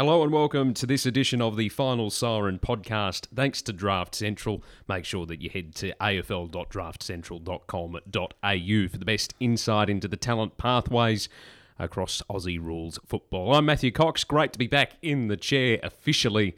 [0.00, 3.26] Hello and welcome to this edition of the Final Siren podcast.
[3.34, 4.64] Thanks to Draft Central.
[4.88, 11.28] Make sure that you head to afl.draftcentral.com.au for the best insight into the talent pathways
[11.78, 13.54] across Aussie rules football.
[13.54, 14.24] I'm Matthew Cox.
[14.24, 16.56] Great to be back in the chair officially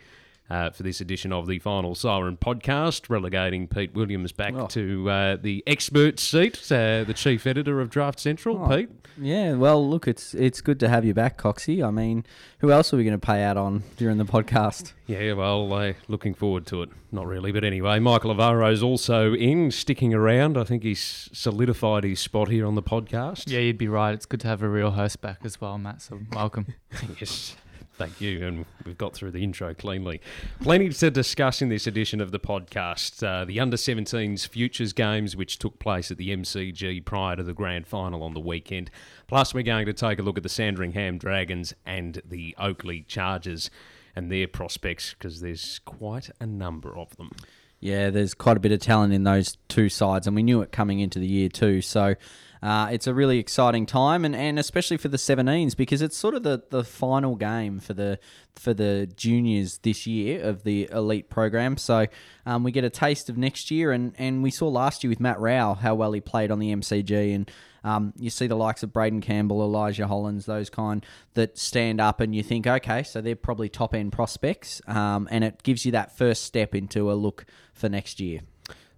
[0.50, 4.66] uh, for this edition of the Final Siren podcast, relegating Pete Williams back Oh.
[4.68, 8.62] to uh, the expert seat, uh, the chief editor of Draft Central.
[8.62, 11.82] Oh, Pete, Yeah, well, look, it's it's good to have you back, Coxie.
[11.86, 12.24] I mean,
[12.58, 14.92] who else are we going to pay out on during the podcast?
[15.06, 16.90] yeah, well, uh, looking forward to it.
[17.10, 20.56] Not really, but anyway, Michael Alvaro's also in, sticking around.
[20.58, 23.44] I think he's solidified his spot here on the podcast.
[23.50, 24.12] Yeah, you'd be right.
[24.12, 26.00] It's good to have a real host back as well, Matt.
[26.02, 26.66] So welcome.
[27.20, 27.54] yes.
[28.02, 30.20] Thank you, and we've got through the intro cleanly.
[30.60, 33.22] Plenty to discuss in this edition of the podcast.
[33.24, 37.52] Uh, the under 17s futures games, which took place at the MCG prior to the
[37.52, 38.90] grand final on the weekend.
[39.28, 43.70] Plus, we're going to take a look at the Sandringham Dragons and the Oakleigh Chargers
[44.16, 47.30] and their prospects, because there's quite a number of them.
[47.78, 50.72] Yeah, there's quite a bit of talent in those two sides, and we knew it
[50.72, 51.80] coming into the year too.
[51.82, 52.16] So
[52.62, 56.34] uh, it's a really exciting time, and, and especially for the 17s because it's sort
[56.34, 58.18] of the, the final game for the
[58.54, 61.76] for the juniors this year of the elite program.
[61.76, 62.06] So
[62.46, 65.20] um, we get a taste of next year, and, and we saw last year with
[65.20, 67.50] Matt Rowell how well he played on the MCG, and
[67.82, 71.04] um, you see the likes of Braeden Campbell, Elijah Hollands, those kind
[71.34, 75.42] that stand up, and you think, okay, so they're probably top end prospects, um, and
[75.42, 78.40] it gives you that first step into a look for next year.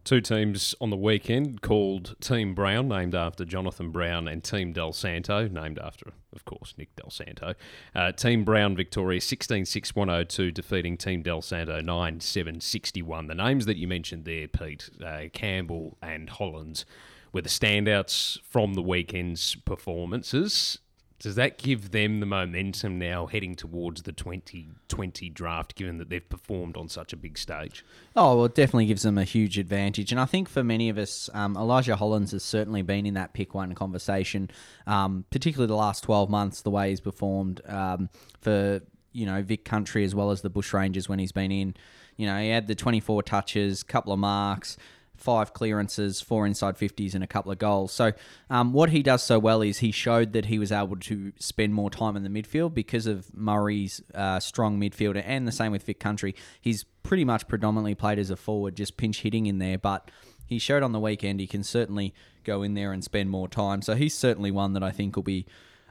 [0.04, 4.92] Two teams on the weekend called Team Brown, named after Jonathan Brown, and Team Del
[4.92, 7.54] Santo, named after, of course, Nick Del Santo.
[7.94, 13.28] Uh, Team Brown Victoria 16 6 102, defeating Team Del Santo 9 7 61.
[13.28, 16.84] The names that you mentioned there, Pete, uh, Campbell and Hollands,
[17.32, 20.80] were the standouts from the weekend's performances.
[21.24, 26.28] Does that give them the momentum now heading towards the 2020 draft, given that they've
[26.28, 27.82] performed on such a big stage?
[28.14, 30.12] Oh, well, it definitely gives them a huge advantage.
[30.12, 33.32] And I think for many of us, um, Elijah Hollands has certainly been in that
[33.32, 34.50] pick one conversation,
[34.86, 38.10] um, particularly the last 12 months, the way he's performed um,
[38.42, 38.82] for,
[39.12, 41.74] you know, Vic Country as well as the Bush Rangers when he's been in.
[42.18, 44.76] You know, he had the 24 touches, couple of marks,
[45.24, 47.92] five clearances, four inside 50s, and a couple of goals.
[47.92, 48.12] So,
[48.50, 51.72] um, what he does so well is he showed that he was able to spend
[51.72, 55.84] more time in the midfield because of Murray's uh, strong midfielder, and the same with
[55.84, 56.34] Vic Country.
[56.60, 60.10] He's pretty much predominantly played as a forward, just pinch hitting in there, but
[60.46, 62.12] he showed on the weekend he can certainly
[62.44, 63.80] go in there and spend more time.
[63.80, 65.46] So, he's certainly one that I think will be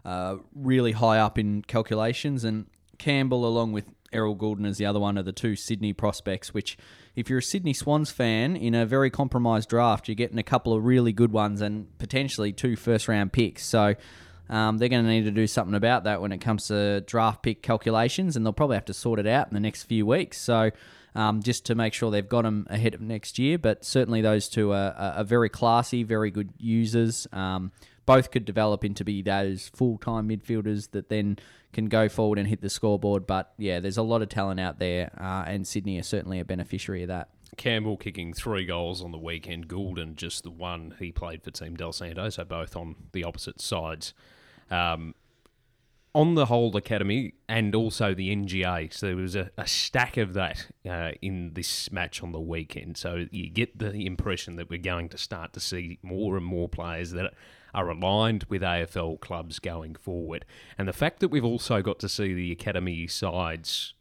[0.05, 2.43] uh, really high up in calculations.
[2.43, 2.67] And
[2.99, 6.77] Campbell, along with Errol Gulden, is the other one of the two Sydney prospects, which
[7.15, 10.73] if you're a Sydney Swans fan in a very compromised draft, you're getting a couple
[10.73, 13.65] of really good ones and potentially two first round picks.
[13.65, 13.95] So
[14.49, 17.43] um, they're going to need to do something about that when it comes to draft
[17.43, 20.39] pick calculations, and they'll probably have to sort it out in the next few weeks.
[20.39, 20.71] So
[21.15, 24.47] um, just to make sure they've got them ahead of next year, but certainly those
[24.49, 27.27] two are, are, very classy, very good users.
[27.31, 27.71] Um,
[28.05, 31.37] both could develop into be those full time midfielders that then
[31.71, 33.25] can go forward and hit the scoreboard.
[33.25, 36.45] But yeah, there's a lot of talent out there, uh, and Sydney are certainly a
[36.45, 37.29] beneficiary of that.
[37.57, 40.95] Campbell kicking three goals on the weekend, Gulden just the one.
[40.99, 44.13] He played for Team Del Santo, so both on the opposite sides.
[44.71, 45.13] Um,
[46.15, 50.33] on the whole academy and also the NGA, so there was a, a stack of
[50.33, 52.97] that uh, in this match on the weekend.
[52.97, 56.69] So you get the impression that we're going to start to see more and more
[56.69, 57.33] players that
[57.73, 60.45] are aligned with AFL clubs going forward.
[60.77, 63.93] And the fact that we've also got to see the academy sides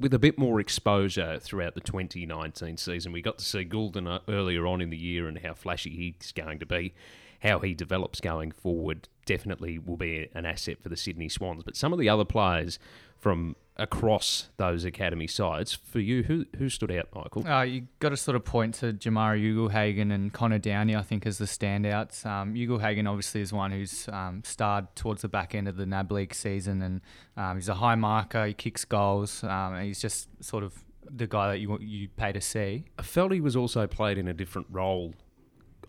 [0.00, 3.12] with a bit more exposure throughout the 2019 season.
[3.12, 6.32] We got to see Gulden uh, earlier on in the year and how flashy he's
[6.32, 6.94] going to be.
[7.42, 11.62] How he develops going forward definitely will be an asset for the Sydney Swans.
[11.62, 12.78] But some of the other players
[13.18, 17.46] from across those academy sides, for you, who who stood out, Michael?
[17.46, 21.26] Uh, you got to sort of point to Jamarra Ugle-Hagan and Connor Downie, I think,
[21.26, 22.24] as the standouts.
[22.26, 26.12] Um, Ugle-Hagan obviously is one who's um, starred towards the back end of the NAB
[26.12, 27.00] League season, and
[27.36, 28.46] um, he's a high marker.
[28.46, 29.42] He kicks goals.
[29.42, 32.84] Um, and he's just sort of the guy that you you pay to see.
[32.98, 35.14] I felt he was also played in a different role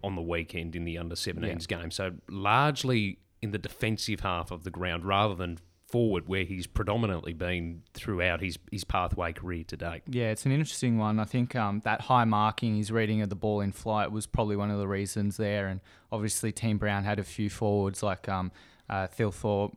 [0.03, 1.91] on the weekend in the under 17s game.
[1.91, 5.59] So largely in the defensive half of the ground rather than
[5.91, 10.03] forward, where he's predominantly been throughout his, his pathway career to date.
[10.07, 11.19] Yeah, it's an interesting one.
[11.19, 14.55] I think um, that high marking, his reading of the ball in flight was probably
[14.55, 15.67] one of the reasons there.
[15.67, 18.51] And obviously, Team Brown had a few forwards like um,
[18.89, 19.07] uh,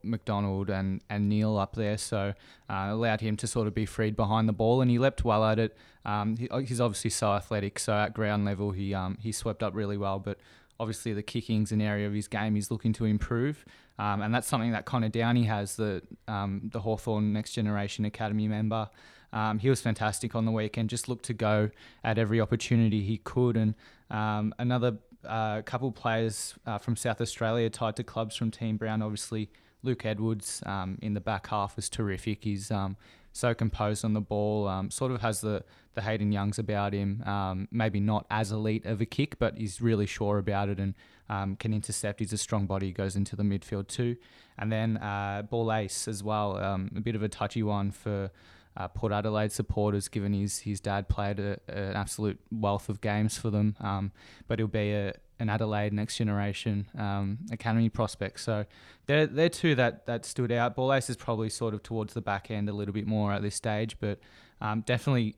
[0.02, 1.96] McDonald, and, and Neil up there.
[1.96, 2.34] So
[2.68, 5.44] uh, allowed him to sort of be freed behind the ball, and he leapt well
[5.44, 5.76] at it.
[6.04, 9.74] Um, he, he's obviously so athletic, so at ground level, he um, he swept up
[9.74, 10.18] really well.
[10.18, 10.38] But
[10.80, 13.64] obviously the kicking's an area of his game he's looking to improve.
[13.98, 18.48] Um, and that's something that Connor Downie has, the um, the Hawthorn Next Generation Academy
[18.48, 18.88] member.
[19.32, 20.90] Um, he was fantastic on the weekend.
[20.90, 21.70] Just looked to go
[22.02, 23.56] at every opportunity he could.
[23.56, 23.74] And
[24.10, 29.02] um, another uh, couple players uh, from South Australia tied to clubs from Team Brown.
[29.02, 29.50] Obviously,
[29.82, 32.44] Luke Edwards um, in the back half was terrific.
[32.44, 32.96] He's um,
[33.34, 34.66] so composed on the ball.
[34.68, 35.64] Um, sort of has the
[35.94, 37.22] the Hayden Youngs about him.
[37.26, 40.94] Um, maybe not as elite of a kick, but he's really sure about it and
[41.28, 42.20] um, can intercept.
[42.20, 42.92] He's a strong body.
[42.92, 44.16] Goes into the midfield too.
[44.56, 46.56] And then uh, ball ace as well.
[46.56, 48.30] Um, a bit of a touchy one for
[48.76, 53.36] uh, Port Adelaide supporters, given his his dad played a, an absolute wealth of games
[53.36, 53.76] for them.
[53.80, 54.12] Um,
[54.46, 58.40] but he'll be a an Adelaide next generation um, academy prospect.
[58.40, 58.64] So
[59.06, 60.76] they're they're two that that stood out.
[60.76, 63.42] Ball Ace is probably sort of towards the back end a little bit more at
[63.42, 64.18] this stage, but
[64.60, 65.36] um, definitely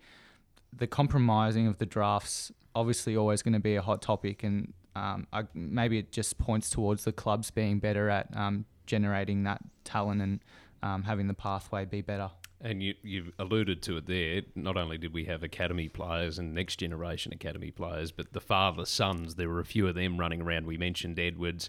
[0.73, 5.27] the compromising of the drafts obviously always going to be a hot topic, and um,
[5.33, 10.21] I, maybe it just points towards the clubs being better at um, generating that talent
[10.21, 10.41] and
[10.83, 12.31] um, having the pathway be better.
[12.61, 14.43] And you, you've alluded to it there.
[14.55, 18.87] Not only did we have academy players and next generation academy players, but the father
[18.87, 20.67] sons, there were a few of them running around.
[20.67, 21.69] We mentioned Edwards.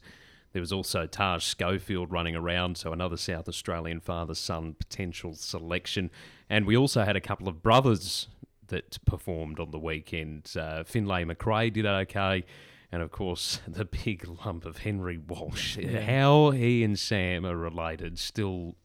[0.53, 6.09] There was also Taj Schofield running around, so another South Australian father son potential selection.
[6.49, 8.27] And we also had a couple of brothers
[8.67, 10.51] that performed on the weekend.
[10.57, 12.45] Uh, Finlay Macrae did okay.
[12.91, 15.77] And of course, the big lump of Henry Walsh.
[15.77, 18.75] How he and Sam are related still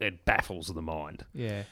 [0.00, 1.24] it baffles the mind.
[1.32, 1.64] Yeah.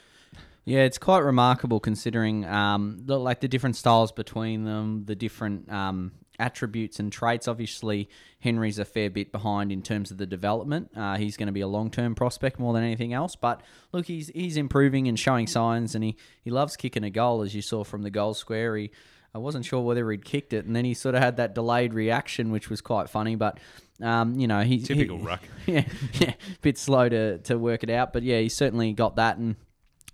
[0.63, 5.71] Yeah, it's quite remarkable considering um, the, like the different styles between them, the different
[5.71, 7.47] um, attributes and traits.
[7.47, 8.09] Obviously,
[8.39, 10.91] Henry's a fair bit behind in terms of the development.
[10.95, 13.35] Uh, he's going to be a long term prospect more than anything else.
[13.35, 13.61] But
[13.91, 17.55] look, he's he's improving and showing signs, and he, he loves kicking a goal, as
[17.55, 18.77] you saw from the goal square.
[18.77, 18.91] He,
[19.33, 21.93] I wasn't sure whether he'd kicked it, and then he sort of had that delayed
[21.93, 23.35] reaction, which was quite funny.
[23.35, 23.59] But
[24.01, 25.41] um, you know, he's Typical he, ruck.
[25.67, 29.37] Yeah, yeah, bit slow to to work it out, but yeah, he certainly got that
[29.37, 29.55] and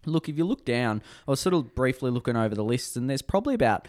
[0.08, 3.10] look, if you look down, I was sort of briefly looking over the lists, and
[3.10, 3.88] there's probably about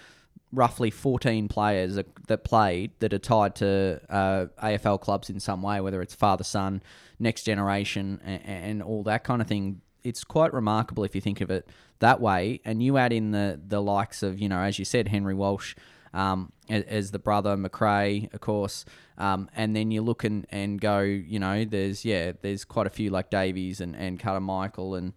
[0.52, 5.62] roughly 14 players that, that played that are tied to uh, AFL clubs in some
[5.62, 6.82] way, whether it's father son,
[7.18, 9.80] next generation, and, and all that kind of thing.
[10.04, 11.68] It's quite remarkable if you think of it
[11.98, 12.60] that way.
[12.64, 15.74] And you add in the the likes of, you know, as you said, Henry Walsh.
[16.14, 18.86] Um, as, the brother Macrae, of course,
[19.18, 22.90] um, and then you look and, and go, you know, there's yeah, there's quite a
[22.90, 25.12] few like Davies and and Carter Michael and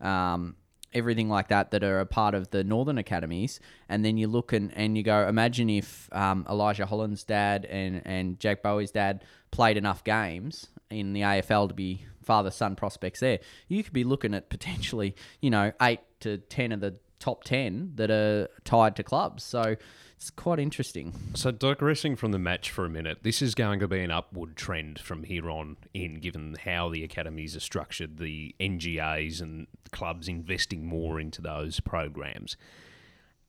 [0.00, 0.56] um,
[0.94, 3.60] everything like that that are a part of the Northern Academies.
[3.88, 8.02] And then you look and, and you go, imagine if um, Elijah Holland's dad and,
[8.04, 13.20] and Jack Bowie's dad played enough games in the AFL to be father son prospects
[13.20, 13.40] there.
[13.68, 17.92] You could be looking at potentially, you know, eight to 10 of the top 10
[17.96, 19.44] that are tied to clubs.
[19.44, 19.76] So
[20.16, 21.12] it's quite interesting.
[21.34, 24.54] So, digressing from the match for a minute, this is going to be an upward
[24.54, 30.28] trend from here on in, given how the academies are structured, the NGAs and clubs
[30.28, 32.56] investing more into those programs.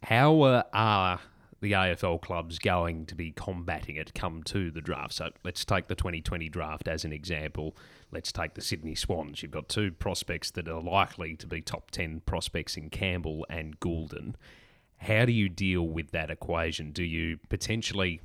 [0.02, 1.20] How uh, are
[1.64, 5.14] the AFL clubs going to be combating it come to the draft?
[5.14, 7.76] So, let's take the 2020 draft as an example.
[8.12, 9.42] Let's take the Sydney Swans.
[9.42, 13.80] You've got two prospects that are likely to be top 10 prospects in Campbell and
[13.80, 14.36] Gulden
[15.04, 16.92] how do you deal with that equation?
[16.92, 18.22] Do you potentially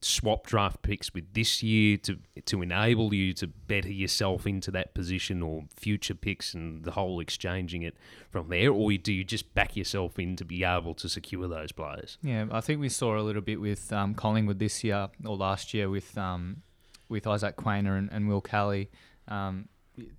[0.00, 4.94] swap draft picks with this year to to enable you to better yourself into that
[4.94, 7.96] position or future picks and the whole exchanging it
[8.30, 11.72] from there or do you just back yourself in to be able to secure those
[11.72, 15.36] players Yeah, I think we saw a little bit with um, Collingwood this year or
[15.36, 16.62] last year with um,
[17.08, 18.90] with Isaac Quaynor and, and Will Kelly.
[19.26, 19.68] Um,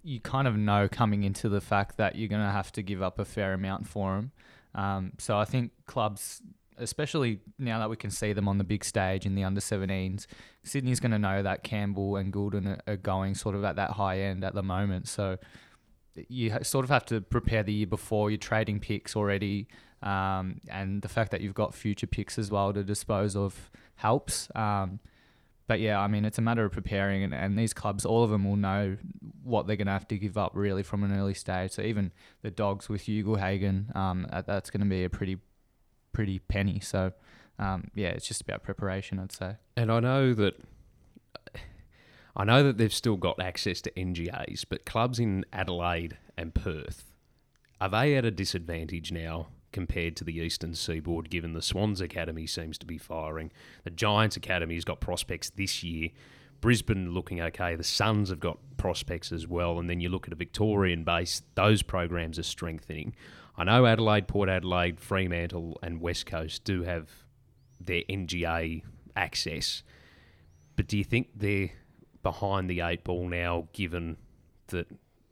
[0.03, 3.01] you kind of know coming into the fact that you're going to have to give
[3.01, 4.31] up a fair amount for him.
[4.75, 6.41] Um, so I think clubs,
[6.79, 10.25] especially now that we can see them on the big stage in the under 17s,
[10.63, 14.19] Sydney's going to know that Campbell and Gulden are, going sort of at that high
[14.19, 15.07] end at the moment.
[15.07, 15.37] So
[16.27, 18.29] you sort of have to prepare the year before.
[18.31, 19.67] You're trading picks already,
[20.01, 24.49] um, and the fact that you've got future picks as well to dispose of helps.
[24.55, 24.99] Um,
[25.69, 28.31] but yeah, I mean, it's a matter of preparing, and, and these clubs, all of
[28.31, 28.97] them will know
[29.43, 31.71] what they're going to have to give up really from an early stage.
[31.73, 35.37] So even the dogs with Ugle-Hagan, um, that's going to be a pretty,
[36.13, 36.79] pretty penny.
[36.79, 37.13] So
[37.57, 39.55] um, yeah, it's just about preparation, I'd say.
[39.75, 40.55] and i know that
[42.35, 47.11] i know that they've still got access to ngas but clubs in adelaide and perth
[47.81, 52.47] are they at a disadvantage now compared to the Eastern Seaboard, given the Swans Academy
[52.47, 53.51] seems to be firing.
[53.83, 56.09] The Giants Academy has got prospects this year.
[56.59, 57.75] Brisbane looking okay.
[57.75, 59.79] The Suns have got prospects as well.
[59.79, 63.15] And then you look at a Victorian base, those programs are strengthening.
[63.59, 67.09] I know Adelaide, Port Adelaide, Fremantle, and West Coast do have
[67.77, 68.83] their NGA
[69.17, 69.83] access.
[70.77, 71.71] but do you think they're
[72.23, 74.15] behind the eight ball now, given
[74.67, 74.87] that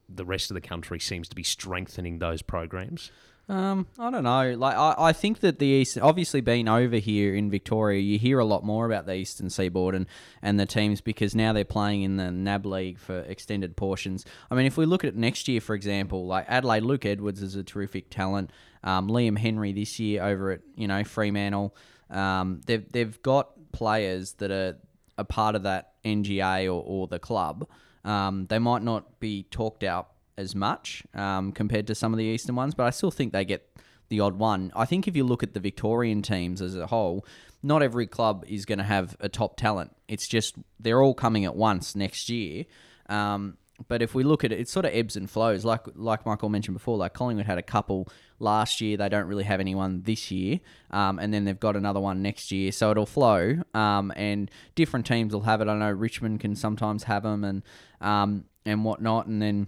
[0.10, 3.12] the rest of the country seems to be strengthening those programs?
[3.50, 4.56] Um, I don't know.
[4.56, 8.40] Like, I, I think that the East, obviously being over here in Victoria, you hear
[8.40, 10.06] a lot more about the Eastern Seaboard and,
[10.42, 14.26] and the teams because now they're playing in the NAB League for extended portions.
[14.52, 17.56] I mean, if we look at next year, for example, like Adelaide, Luke Edwards is
[17.56, 18.52] a terrific talent.
[18.84, 21.76] Um, Liam Henry this year over at you know Fremantle.
[22.10, 24.78] Um, they've they've got players that are
[25.18, 27.68] a part of that NGA or, or the club.
[28.04, 32.26] Um, they might not be talked out as much um, compared to some of the
[32.26, 33.70] Eastern ones, but I still think they get
[34.10, 34.72] the odd one.
[34.76, 37.26] I think if you look at the Victorian teams as a whole,
[37.64, 39.96] not every club is going to have a top talent.
[40.08, 42.66] It's just they're all coming at once next year.
[43.10, 45.64] Um, but if we look at it, it sort of ebbs and flows.
[45.64, 48.08] Like like Michael mentioned before, like Collingwood had a couple
[48.40, 48.98] last year.
[48.98, 52.52] They don't really have anyone this year, um, and then they've got another one next
[52.52, 52.72] year.
[52.72, 55.68] So it'll flow, um, and different teams will have it.
[55.68, 57.64] I know Richmond can sometimes have them, and
[58.02, 59.68] um, and whatnot, and then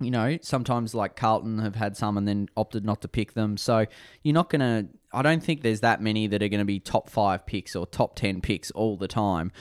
[0.00, 3.56] you know, sometimes like Carlton have had some and then opted not to pick them.
[3.56, 3.86] So
[4.22, 6.80] you're not going to, I don't think there's that many that are going to be
[6.80, 9.52] top five picks or top 10 picks all the time.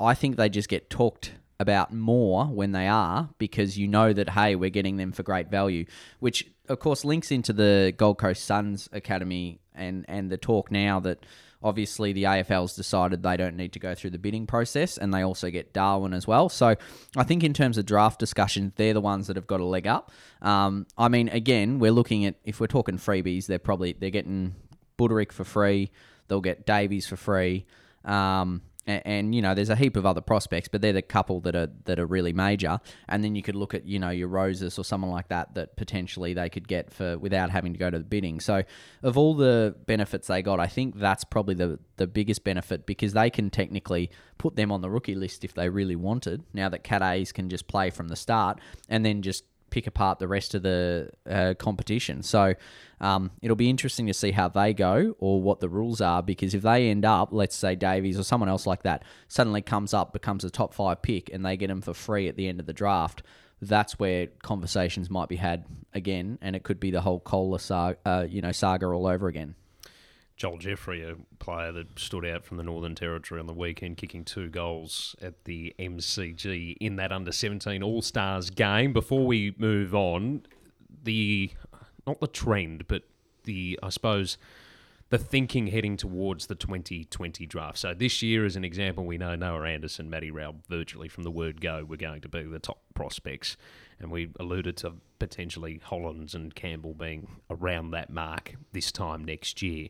[0.00, 4.30] I think they just get talked about more when they are because you know that,
[4.30, 5.84] hey, we're getting them for great value,
[6.18, 10.98] which of course links into the Gold Coast Suns Academy and, and the talk now
[11.00, 11.24] that
[11.64, 15.22] Obviously, the AFL's decided they don't need to go through the bidding process, and they
[15.22, 16.48] also get Darwin as well.
[16.48, 16.76] So,
[17.16, 19.86] I think in terms of draft discussions, they're the ones that have got a leg
[19.86, 20.12] up.
[20.42, 24.54] Um, I mean, again, we're looking at if we're talking freebies, they're probably they're getting
[24.98, 25.90] Budarick for free.
[26.28, 27.66] They'll get Davies for free.
[28.04, 31.40] Um, and, and, you know there's a heap of other prospects, but they're the couple
[31.40, 32.78] that are that are really major.
[33.08, 35.76] And then you could look at you know your Roses or someone like that that
[35.76, 38.40] potentially they could get for without having to go to the bidding.
[38.40, 38.62] So
[39.02, 43.12] of all the benefits they got, I think that's probably the the biggest benefit because
[43.12, 46.42] they can technically put them on the rookie list if they really wanted.
[46.52, 49.44] Now that Cat A's can just play from the start and then just
[49.74, 52.22] pick apart the rest of the uh, competition.
[52.22, 52.54] So
[53.00, 56.54] um, it'll be interesting to see how they go or what the rules are because
[56.54, 60.12] if they end up, let's say Davies or someone else like that, suddenly comes up,
[60.12, 62.66] becomes a top five pick, and they get them for free at the end of
[62.66, 63.24] the draft.
[63.60, 67.98] That's where conversations might be had again, and it could be the whole Kohler saga,
[68.06, 69.56] uh, you know, saga all over again.
[70.36, 74.24] Joel Jeffrey, a player that stood out from the Northern Territory on the weekend, kicking
[74.24, 78.92] two goals at the MCG in that under 17 All Stars game.
[78.92, 80.44] Before we move on,
[81.04, 81.50] the
[82.06, 83.04] not the trend, but
[83.44, 84.36] the I suppose
[85.10, 87.78] the thinking heading towards the 2020 draft.
[87.78, 91.30] So this year, as an example, we know Noah Anderson, Matty Rowell, virtually from the
[91.30, 93.56] word go, were going to be the top prospects,
[94.00, 99.62] and we alluded to potentially Hollands and Campbell being around that mark this time next
[99.62, 99.88] year.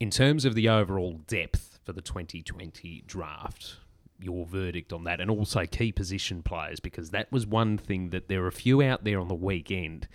[0.00, 3.78] In terms of the overall depth for the 2020 draft,
[4.20, 8.28] your verdict on that, and also key position players, because that was one thing that
[8.28, 10.06] there are a few out there on the weekend,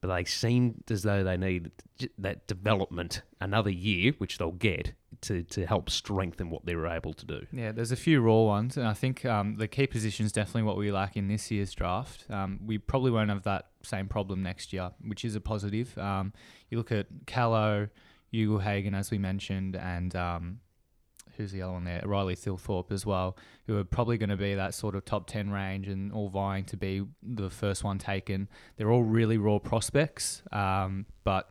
[0.00, 1.70] but they seemed as though they need
[2.18, 7.12] that development another year, which they'll get to, to help strengthen what they were able
[7.12, 7.46] to do.
[7.52, 10.62] Yeah, there's a few raw ones, and I think um, the key position is definitely
[10.62, 12.24] what we lack in this year's draft.
[12.30, 15.96] Um, we probably won't have that same problem next year, which is a positive.
[15.98, 16.32] Um,
[16.70, 17.88] you look at Callow,
[18.32, 20.60] Ugle-Hagan, as we mentioned, and um,
[21.36, 22.02] who's the other one there?
[22.04, 25.50] Riley Thilthorpe as well, who are probably going to be that sort of top 10
[25.50, 28.48] range and all vying to be the first one taken.
[28.76, 31.48] They're all really raw prospects, um, but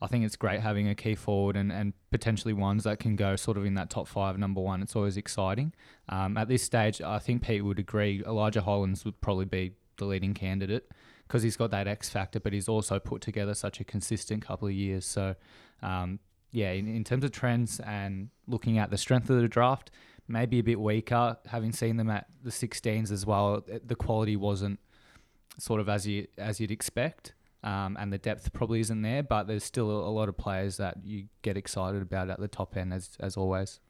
[0.00, 3.36] I think it's great having a key forward and, and potentially ones that can go
[3.36, 4.82] sort of in that top five, number one.
[4.82, 5.72] It's always exciting.
[6.08, 10.04] Um, at this stage, I think Pete would agree Elijah Hollands would probably be the
[10.04, 10.90] leading candidate
[11.32, 14.68] because he's got that X factor, but he's also put together such a consistent couple
[14.68, 15.06] of years.
[15.06, 15.34] So
[15.82, 16.18] um,
[16.50, 19.90] yeah, in, in terms of trends and looking at the strength of the draft,
[20.28, 21.38] maybe a bit weaker.
[21.46, 24.78] Having seen them at the 16s as well, the quality wasn't
[25.56, 27.32] sort of as you as you'd expect,
[27.64, 29.22] um, and the depth probably isn't there.
[29.22, 32.76] But there's still a lot of players that you get excited about at the top
[32.76, 33.80] end, as as always.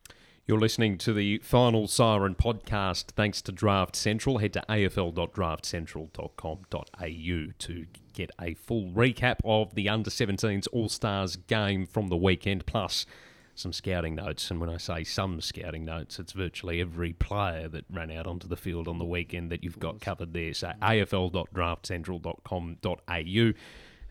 [0.44, 4.38] You're listening to the Final Siren podcast thanks to Draft Central.
[4.38, 11.86] Head to afl.draftcentral.com.au to get a full recap of the under 17s All Stars game
[11.86, 13.06] from the weekend, plus
[13.54, 14.50] some scouting notes.
[14.50, 18.48] And when I say some scouting notes, it's virtually every player that ran out onto
[18.48, 20.54] the field on the weekend that you've got covered there.
[20.54, 23.52] So afl.draftcentral.com.au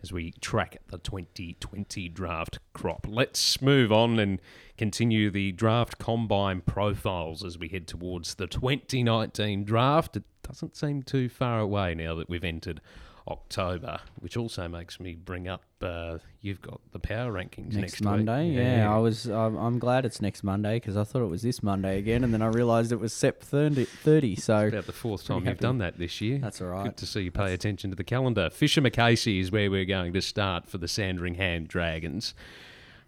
[0.02, 3.06] as we track the 2020 draft crop.
[3.08, 4.40] Let's move on and
[4.76, 10.16] continue the draft combine profiles as we head towards the 2019 draft.
[10.16, 12.80] It doesn't seem too far away now that we've entered
[13.28, 18.02] October, which also makes me bring up uh, you've got the power rankings next, next,
[18.02, 18.48] Monday.
[18.48, 18.58] week.
[18.58, 19.26] Yeah, I was.
[19.26, 22.32] I'm, I'm glad it's next Monday because I thought it was this Monday again, and
[22.32, 23.84] then I realised it was Sep 30.
[23.84, 26.38] 30 so about the fourth time you've done that this year.
[26.38, 26.84] that's all right.
[26.84, 28.50] Good to see you pay attention to the calendar.
[28.50, 32.34] Fischer McAsey is where we're going to start for the Sandringham Dragons.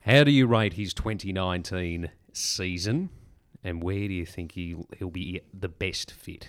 [0.01, 3.11] How do you rate his 2019 season,
[3.63, 6.49] and where do you think he'll, he'll be the best fit?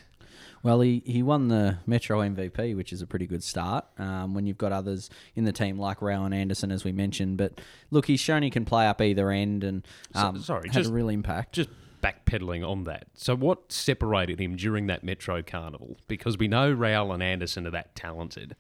[0.66, 4.48] Well, he, he won the Metro MVP, which is a pretty good start um, when
[4.48, 7.38] you've got others in the team like Rowan Anderson, as we mentioned.
[7.38, 10.74] But look, he's shown he can play up either end and So- um, sorry, had
[10.74, 11.54] just- a real impact.
[11.54, 11.70] Just
[12.02, 13.06] backpedaling on that.
[13.14, 15.98] So, what separated him during that Metro Carnival?
[16.08, 18.56] Because we know Rowell and Anderson are that talented,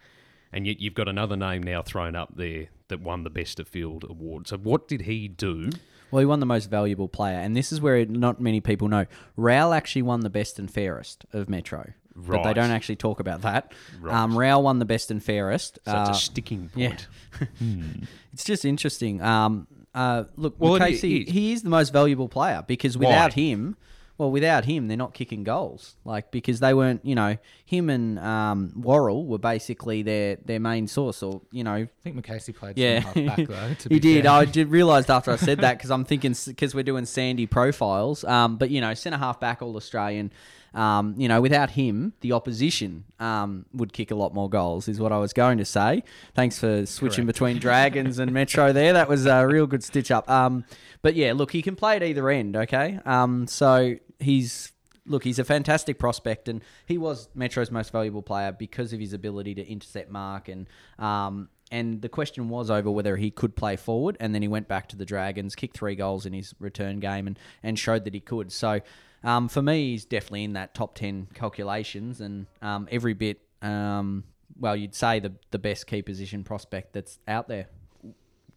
[0.53, 3.67] and yet you've got another name now thrown up there that won the Best of
[3.67, 4.47] Field award.
[4.47, 5.71] So, what did he do?
[6.15, 9.05] Well, he won the most valuable player, and this is where not many people know.
[9.35, 13.41] Rowell actually won the best and fairest of Metro, but they don't actually talk about
[13.41, 13.73] that.
[13.99, 14.15] Right.
[14.15, 15.77] Um, Rowell won the best and fairest.
[15.83, 17.07] So, Uh, it's a sticking point.
[17.31, 17.37] yeah.
[17.59, 18.07] point.
[18.31, 19.21] It's just interesting.
[19.21, 23.41] Um, uh, look, Well, Casey, he is the most valuable player because without Why?
[23.41, 23.75] him,
[24.17, 25.95] well, without him, they're not kicking goals.
[26.05, 30.87] Like because they weren't, you know, him and um, Worrell were basically their their main
[30.87, 33.73] source, or you know, I think McAsey played yeah, half back though.
[33.79, 34.23] To he did.
[34.23, 34.31] fair.
[34.31, 38.23] I did realised after I said that because I'm thinking because we're doing Sandy profiles.
[38.23, 40.31] Um, but you know, centre half back, all Australian.
[40.73, 44.89] Um, you know, without him, the opposition um, would kick a lot more goals.
[44.89, 46.03] Is what I was going to say.
[46.33, 47.27] Thanks for switching Correct.
[47.27, 48.91] between Dragons and Metro there.
[48.91, 50.29] That was a real good stitch up.
[50.29, 50.65] Um,
[51.01, 52.57] but yeah, look, he can play at either end.
[52.57, 52.99] Okay.
[53.05, 54.71] Um, so he's
[55.07, 59.13] look, he's a fantastic prospect, and he was Metro's most valuable player because of his
[59.13, 60.67] ability to intercept mark and.
[60.99, 64.67] Um, and the question was over whether he could play forward, and then he went
[64.67, 68.13] back to the Dragons, kicked three goals in his return game, and, and showed that
[68.13, 68.51] he could.
[68.51, 68.81] So,
[69.23, 74.25] um, for me, he's definitely in that top ten calculations, and um, every bit, um,
[74.59, 77.65] well, you'd say the the best key position prospect that's out there.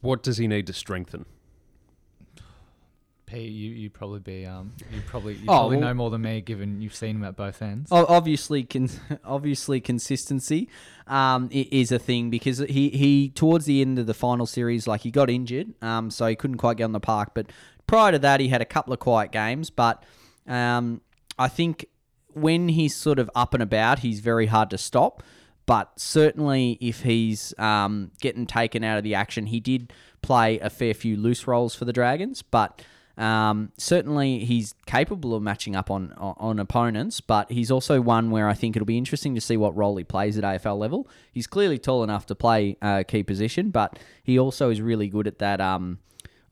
[0.03, 1.25] What does he need to strengthen?
[3.29, 6.23] Pete, you you probably be um you probably you Oh, probably well- know more than
[6.23, 7.91] me given you've seen him at both ends.
[7.93, 8.89] Obviously, con-
[9.25, 10.69] obviously, consistency
[11.07, 15.03] um, is a thing because he, he towards the end of the final series, like
[15.03, 17.33] he got injured, um, so he couldn't quite get on the park.
[17.35, 17.51] But
[17.87, 19.69] prior to that, he had a couple of quiet games.
[19.69, 20.03] But
[20.47, 21.03] um,
[21.39, 21.85] I think
[22.33, 25.23] when he's sort of up and about, he's very hard to stop.
[25.67, 30.71] But certainly, if he's um, getting taken out of the action, he did play a
[30.71, 32.81] fair few loose roles for the Dragons, but.
[33.19, 38.31] Um, certainly, he's capable of matching up on, on on opponents, but he's also one
[38.31, 41.09] where I think it'll be interesting to see what role he plays at AFL level.
[41.33, 45.27] He's clearly tall enough to play a key position, but he also is really good
[45.27, 45.99] at that um,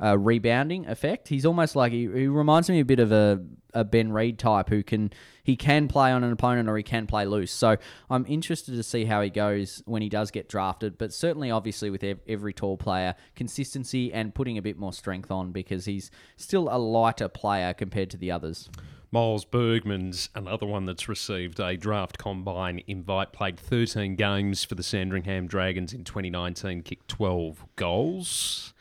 [0.03, 1.29] uh, rebounding effect.
[1.29, 4.69] He's almost like he, he reminds me a bit of a, a Ben Reid type
[4.69, 7.53] who can he can play on an opponent or he can play loose.
[7.53, 7.77] So
[8.11, 10.99] I'm interested to see how he goes when he does get drafted.
[10.99, 15.31] But certainly, obviously, with ev- every tall player, consistency and putting a bit more strength
[15.31, 18.69] on because he's still a lighter player compared to the others.
[19.13, 24.83] Miles Bergman's another one that's received a draft combine invite, played 13 games for the
[24.83, 28.75] Sandringham Dragons in 2019, kicked 12 goals.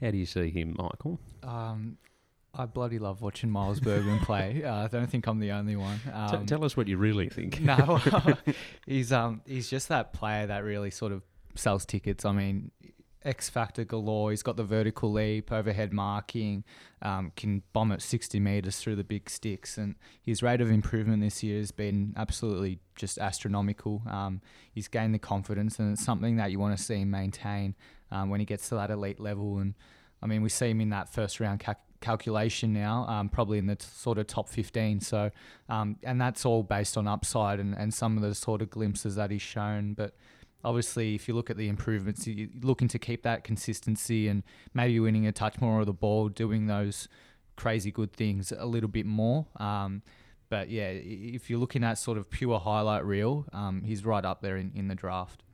[0.00, 1.18] How do you see him, Michael?
[1.42, 1.98] Um,
[2.54, 4.64] I bloody love watching Miles Bergman play.
[4.64, 6.00] Uh, I don't think I'm the only one.
[6.04, 7.60] T- Um, tell us what you really think.
[7.60, 8.00] no,
[8.86, 11.22] he's um he's just that player that really sort of
[11.54, 12.24] sells tickets.
[12.24, 12.70] I mean,
[13.24, 14.30] X factor galore.
[14.30, 16.64] He's got the vertical leap, overhead marking,
[17.02, 21.22] um, can bomb at 60 meters through the big sticks, and his rate of improvement
[21.22, 24.02] this year has been absolutely just astronomical.
[24.06, 24.40] Um,
[24.72, 27.74] he's gained the confidence, and it's something that you want to see him maintain
[28.10, 29.58] um, when he gets to that elite level.
[29.58, 29.74] And
[30.22, 33.66] I mean, we see him in that first round ca- calculation now, um, probably in
[33.66, 35.00] the t- sort of top 15.
[35.00, 35.30] So,
[35.68, 39.16] um, and that's all based on upside and, and some of the sort of glimpses
[39.16, 39.94] that he's shown.
[39.94, 40.14] But
[40.64, 44.42] obviously, if you look at the improvements, you're looking to keep that consistency and
[44.74, 47.08] maybe winning a touch more of the ball, doing those
[47.56, 49.46] crazy good things a little bit more.
[49.56, 50.02] Um,
[50.48, 54.42] but yeah, if you're looking at sort of pure highlight reel, um, he's right up
[54.42, 55.44] there in, in the draft.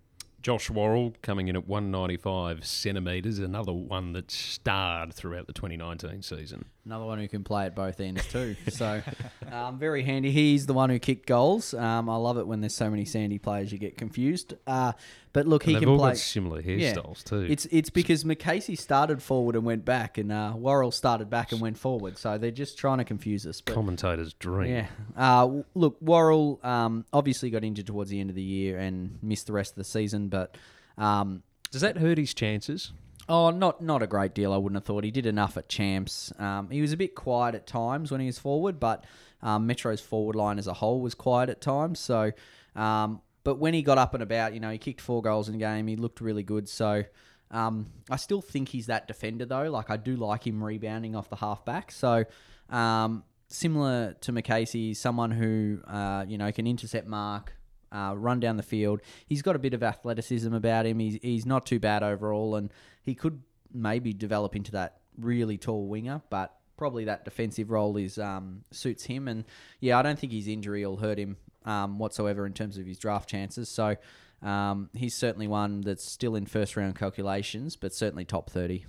[0.47, 6.67] Josh Worrell coming in at 195 centimetres, another one that starred throughout the 2019 season.
[6.87, 8.55] Another one who can play at both ends too.
[8.71, 9.03] So
[9.51, 10.31] um, very handy.
[10.31, 11.75] He's the one who kicked goals.
[11.75, 14.55] Um, I love it when there's so many Sandy players you get confused.
[14.69, 14.93] Uh,
[15.33, 16.11] but look, he And they've can all play.
[16.11, 16.95] got similar Yeah.
[16.95, 17.41] hairstyles too.
[17.51, 21.61] It's it's because McAsey started forward and went back, and uh, Worrell started back and
[21.61, 22.19] went forward.
[22.19, 23.61] So they're just trying to confuse us.
[23.61, 24.71] But commentator's dream.
[24.73, 29.19] yeah, uh, look, Worrell um, obviously got injured towards the end of the year and
[29.23, 30.29] missed the rest of the season.
[30.29, 30.57] But
[30.97, 32.93] um, Does that hurt his chances?
[33.29, 34.53] Oh, not not a great deal.
[34.53, 36.33] I wouldn't have thought he did enough at champs.
[36.39, 39.05] Um, he was a bit quiet at times when he was forward, but
[39.43, 41.99] um, Metro's forward line as a whole was quiet at times.
[41.99, 42.33] So
[42.77, 45.55] um, but when he got up and about, you know, he kicked four goals in
[45.55, 45.87] a game.
[45.87, 46.69] He looked really good.
[46.69, 47.05] So
[47.51, 49.71] um, I still think he's that defender though.
[49.71, 51.93] Like I do like him rebounding off the halfback.
[51.93, 52.25] So
[52.71, 57.55] um, similar to McAsey, someone who uh, you know can intercept mark,
[57.93, 59.01] uh, run down the field.
[59.27, 60.99] He's got a bit of athleticism about him.
[60.99, 62.73] He's he's not too bad overall, and
[63.03, 66.53] he could maybe develop into that really tall winger, but.
[66.79, 69.47] Probably that defensive role is um, suits him, and
[69.81, 72.99] yeah, I don't think his injury will hurt him um, whatsoever in terms of his
[72.99, 73.71] draft chances.
[73.71, 73.97] So
[74.43, 78.87] um, he's certainly one that's still in first round calculations, but certainly top 30.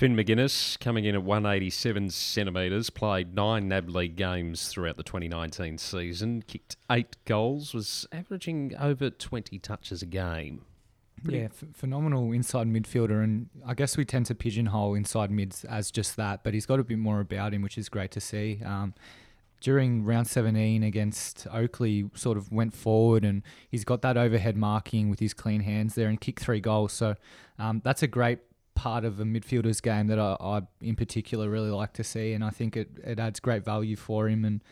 [0.00, 5.76] Finn Maginness coming in at 187 centimetres, played nine NAB League games throughout the 2019
[5.76, 10.62] season, kicked eight goals, was averaging over 20 touches a game.
[11.22, 15.66] Pretty yeah, f- phenomenal inside midfielder, and I guess we tend to pigeonhole inside mids
[15.66, 18.22] as just that, but he's got a bit more about him, which is great to
[18.22, 18.62] see.
[18.64, 18.94] Um,
[19.60, 25.10] during round 17 against Oakleigh, sort of went forward and he's got that overhead marking
[25.10, 26.94] with his clean hands there and kicked three goals.
[26.94, 27.16] So
[27.58, 28.38] um, that's a great
[28.80, 32.42] part of a midfielder's game that I, I, in particular, really like to see, and
[32.42, 34.42] I think it, it adds great value for him.
[34.46, 34.62] And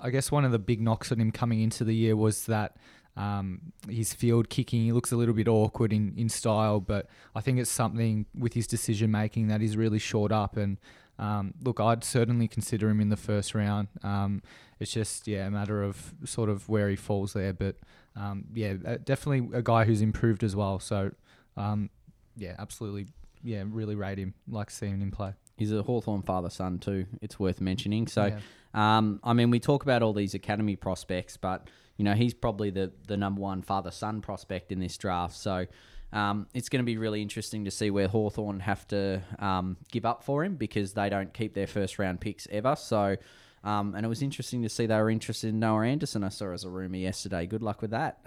[0.00, 2.76] I guess one of the big knocks on him coming into the year was that
[3.16, 7.40] um, his field kicking, he looks a little bit awkward in, in style, but I
[7.40, 10.56] think it's something with his decision making that he's really short up.
[10.56, 10.78] And
[11.18, 13.88] um, look, I'd certainly consider him in the first round.
[14.04, 14.42] Um,
[14.78, 17.52] it's just, yeah, a matter of sort of where he falls there.
[17.52, 17.76] But
[18.14, 20.78] um, yeah, uh, definitely a guy who's improved as well.
[20.78, 21.10] So
[21.56, 21.90] um,
[22.36, 23.06] yeah, absolutely.
[23.42, 24.34] Yeah, really rate him.
[24.48, 25.34] Like seeing him play.
[25.56, 27.06] He's a Hawthorn father son too.
[27.20, 28.06] It's worth mentioning.
[28.06, 28.38] So, yeah.
[28.74, 32.70] um, I mean, we talk about all these academy prospects, but you know, he's probably
[32.70, 35.36] the the number one father son prospect in this draft.
[35.36, 35.66] So,
[36.12, 40.04] um, it's going to be really interesting to see where Hawthorn have to um, give
[40.04, 42.74] up for him because they don't keep their first round picks ever.
[42.76, 43.16] So,
[43.62, 46.24] um, and it was interesting to see they were interested in Noah Anderson.
[46.24, 47.46] I saw as a rumor yesterday.
[47.46, 48.18] Good luck with that.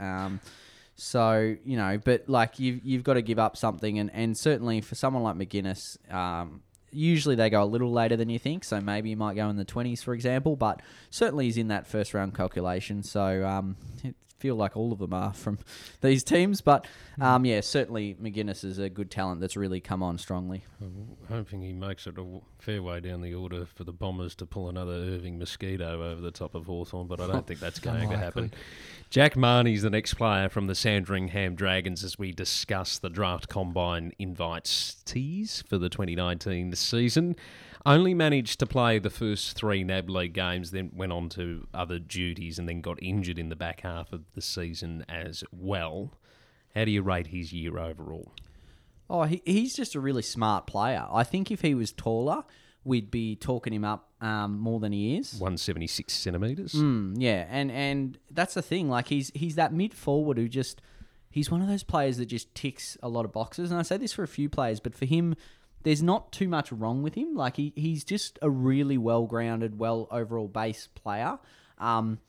[0.95, 4.81] So you know, but like you've you've got to give up something, and and certainly
[4.81, 8.63] for someone like Maginness, um, usually they go a little later than you think.
[8.63, 10.55] So maybe you might go in the twenties, for example.
[10.55, 13.01] But certainly he's in that first round calculation.
[13.01, 15.57] So um, it feel like all of them are from
[16.01, 16.59] these teams.
[16.59, 17.23] But hmm.
[17.23, 20.65] um, yeah, certainly Maginness is a good talent that's really come on strongly.
[20.81, 24.45] I'm hoping he makes it a fair way down the order for the Bombers to
[24.45, 28.09] pull another Irving Mosquito over the top of Hawthorn, but I don't think that's going
[28.09, 28.51] to happen.
[29.13, 34.11] Jack Mahony's the next player from the Sandringham Dragons as we discuss the draft combine
[34.17, 37.35] invites tease for the 2019 season.
[37.85, 41.99] Only managed to play the first three NAB League games, then went on to other
[41.99, 46.17] duties and then got injured in the back half of the season as well.
[46.73, 48.31] How do you rate his year overall?
[49.11, 51.05] Oh, he, he's just a really smart player.
[51.11, 52.45] I think if he was taller,
[52.83, 55.33] we'd be talking him up um, more than he is.
[55.33, 56.73] 176 centimetres.
[56.73, 58.89] Mm, yeah, and and that's the thing.
[58.89, 60.81] Like he's he's that mid forward who just
[61.29, 63.71] he's one of those players that just ticks a lot of boxes.
[63.71, 65.35] And I say this for a few players, but for him,
[65.83, 67.35] there's not too much wrong with him.
[67.35, 71.39] Like he he's just a really well grounded, well overall base player.
[71.77, 72.19] Um,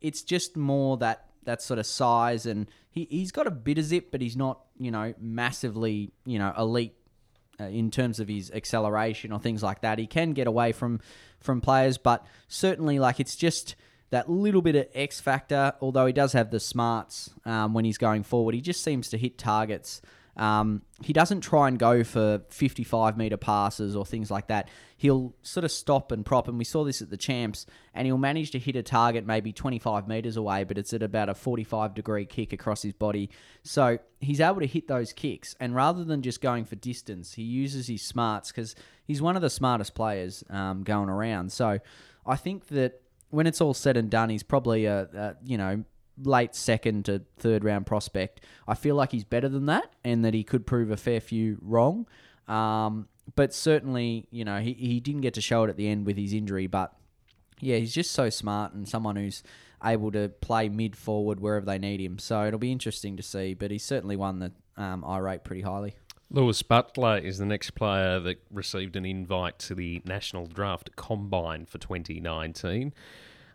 [0.00, 3.84] it's just more that that sort of size and he, he's got a bit of
[3.84, 6.94] zip but he's not you know massively you know elite
[7.60, 9.98] uh, in terms of his acceleration or things like that.
[9.98, 11.00] He can get away from
[11.40, 13.76] from players, but certainly like it's just
[14.10, 15.72] that little bit of X factor.
[15.80, 19.18] Although he does have the smarts um, when he's going forward, he just seems to
[19.18, 20.00] hit targets
[20.38, 24.68] um, he doesn't try and go for 55 meter passes or things like that.
[24.96, 28.18] He'll sort of stop and prop, and we saw this at the champs, and he'll
[28.18, 31.94] manage to hit a target maybe 25 meters away, but it's at about a 45
[31.94, 33.30] degree kick across his body.
[33.62, 37.42] So he's able to hit those kicks, and rather than just going for distance, he
[37.42, 41.52] uses his smarts because he's one of the smartest players um, going around.
[41.52, 41.78] So
[42.24, 45.84] I think that when it's all said and done, he's probably a, a you know
[46.22, 48.40] late second to third round prospect.
[48.66, 51.58] I feel like he's better than that and that he could prove a fair few
[51.62, 52.06] wrong.
[52.46, 56.06] Um, but certainly, you know, he, he didn't get to show it at the end
[56.06, 56.66] with his injury.
[56.66, 56.94] But
[57.60, 59.42] yeah, he's just so smart and someone who's
[59.84, 62.18] able to play mid forward wherever they need him.
[62.18, 63.54] So it'll be interesting to see.
[63.54, 65.94] But he's certainly one that um, I rate pretty highly.
[66.30, 71.64] Louis Butler is the next player that received an invite to the National Draft Combine
[71.64, 72.92] for 2019.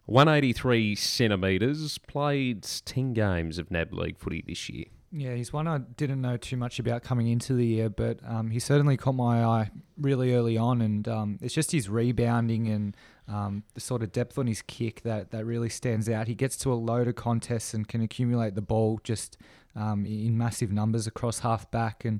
[0.05, 4.85] 183 centimetres, played 10 games of NAB League footy this year.
[5.15, 8.49] Yeah, he's one I didn't know too much about coming into the year, but um,
[8.49, 12.97] he certainly caught my eye really early on, and um, it's just his rebounding and
[13.27, 16.27] um, the sort of depth on his kick that, that really stands out.
[16.27, 19.37] He gets to a load of contests and can accumulate the ball just
[19.75, 22.19] um, in massive numbers across half back, and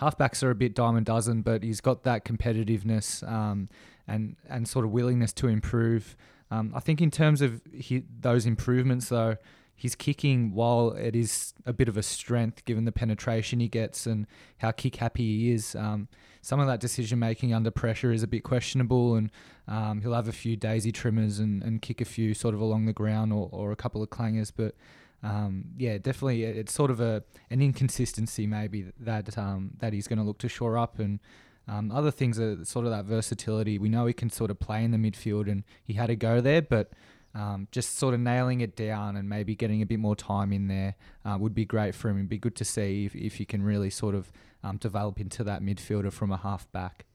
[0.00, 3.70] halfbacks are a bit a dozen, but he's got that competitiveness um,
[4.06, 6.14] and and sort of willingness to improve.
[6.50, 7.62] Um, I think in terms of
[8.20, 9.36] those improvements, though,
[9.76, 14.06] his kicking, while it is a bit of a strength given the penetration he gets
[14.06, 14.26] and
[14.58, 16.08] how kick happy he is, um,
[16.42, 19.30] some of that decision making under pressure is a bit questionable, and
[19.66, 22.86] um, he'll have a few daisy trimmers and, and kick a few sort of along
[22.86, 24.74] the ground or, or a couple of clangers, but.
[25.22, 30.18] Um, yeah, definitely, it's sort of a an inconsistency maybe that um, that he's going
[30.18, 31.18] to look to shore up, and
[31.66, 33.78] um, other things are sort of that versatility.
[33.78, 36.40] We know he can sort of play in the midfield, and he had to go
[36.40, 36.92] there, but
[37.34, 40.68] um, just sort of nailing it down and maybe getting a bit more time in
[40.68, 42.18] there uh, would be great for him.
[42.18, 44.30] It'd be good to see if, if he can really sort of
[44.62, 47.06] um, develop into that midfielder from a half back.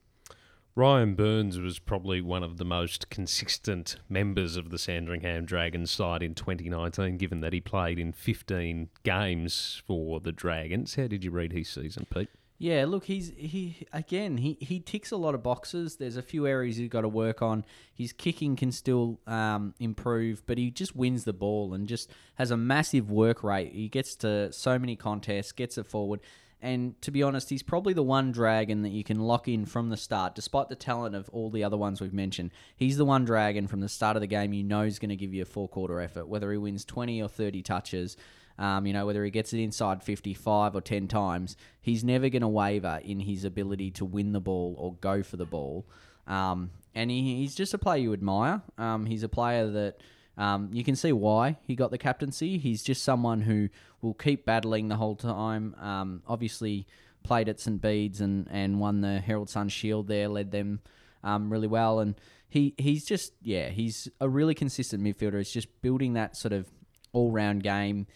[0.76, 6.22] Ryan Byrnes was probably one of the most consistent members of the Sandringham Dragons side
[6.22, 10.94] in 2019, given that he played in 15 games for the Dragons.
[10.94, 12.28] How did you read his season, Pete?
[12.62, 14.36] Yeah, look, he's he again.
[14.36, 15.96] He he ticks a lot of boxes.
[15.96, 17.64] There's a few areas he's got to work on.
[17.94, 22.50] His kicking can still um, improve, but he just wins the ball and just has
[22.50, 23.72] a massive work rate.
[23.72, 26.20] He gets to so many contests, gets it forward,
[26.60, 29.88] and to be honest, he's probably the one dragon that you can lock in from
[29.88, 32.50] the start, despite the talent of all the other ones we've mentioned.
[32.76, 35.16] He's the one dragon from the start of the game you know is going to
[35.16, 38.18] give you a four quarter effort, whether he wins twenty or thirty touches.
[38.60, 42.42] Um, you know, whether he gets it inside 55 or 10 times, he's never going
[42.42, 45.86] to waver in his ability to win the ball or go for the ball.
[46.26, 48.60] Um, and he, he's just a player you admire.
[48.76, 50.00] Um, he's a player that
[50.36, 52.58] um, you can see why he got the captaincy.
[52.58, 53.70] He's just someone who
[54.02, 55.74] will keep battling the whole time.
[55.80, 56.86] Um, obviously,
[57.22, 57.80] played at St.
[57.80, 60.80] Bede's and, and won the Herald Sun Shield there, led them
[61.24, 62.00] um, really well.
[62.00, 62.14] And
[62.48, 65.40] he, he's just, yeah, he's a really consistent midfielder.
[65.40, 66.68] It's just building that sort of
[67.12, 68.06] all round game.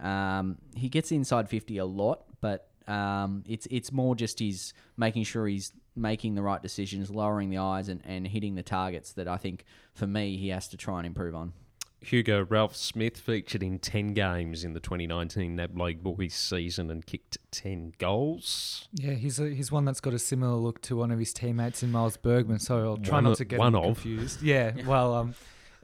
[0.00, 5.24] Um, he gets inside 50 a lot, but um, it's it's more just he's making
[5.24, 9.28] sure he's making the right decisions, lowering the eyes, and, and hitting the targets that
[9.28, 11.52] I think for me he has to try and improve on.
[12.00, 17.06] Hugo Ralph Smith featured in 10 games in the 2019 NAB League Boys season and
[17.06, 18.88] kicked 10 goals.
[18.92, 21.82] Yeah, he's a, he's one that's got a similar look to one of his teammates
[21.82, 23.84] in Miles Bergman, so I'll try One not to get one him of.
[23.84, 24.42] confused.
[24.42, 25.34] Yeah, well, um,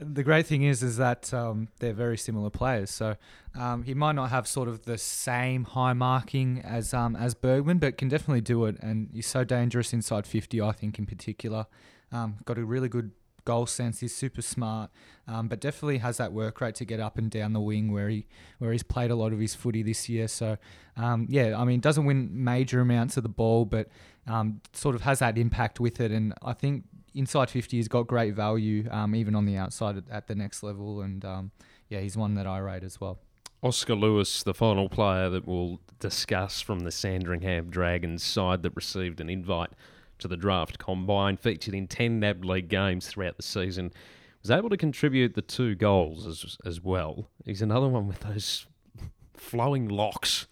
[0.01, 2.89] the great thing is is that um, they're very similar players.
[2.89, 3.15] So
[3.57, 7.77] um, he might not have sort of the same high marking as um, as Bergman,
[7.77, 8.77] but can definitely do it.
[8.81, 11.67] And he's so dangerous inside 50, I think, in particular.
[12.11, 13.11] Um, got a really good
[13.45, 13.99] goal sense.
[13.99, 14.91] He's super smart,
[15.27, 18.09] um, but definitely has that work rate to get up and down the wing where
[18.09, 18.25] he
[18.57, 20.27] where he's played a lot of his footy this year.
[20.27, 20.57] So
[20.97, 23.87] um, yeah, I mean, doesn't win major amounts of the ball, but
[24.73, 26.11] sort of has that impact with it.
[26.11, 30.03] And I think inside 50 has got great value, um, even on the outside at,
[30.09, 31.01] at the next level.
[31.01, 31.51] And um,
[31.89, 33.19] yeah, he's one that I rate as well.
[33.63, 39.21] Oscar Lewis, the final player that we'll discuss from the Sandringham Dragons side that received
[39.21, 39.69] an invite
[40.17, 43.91] to the draft combine, featured in 10 NAB League games throughout the season,
[44.41, 47.27] was able to contribute the two goals as, as well.
[47.45, 48.65] He's another one with those
[49.35, 50.47] flowing locks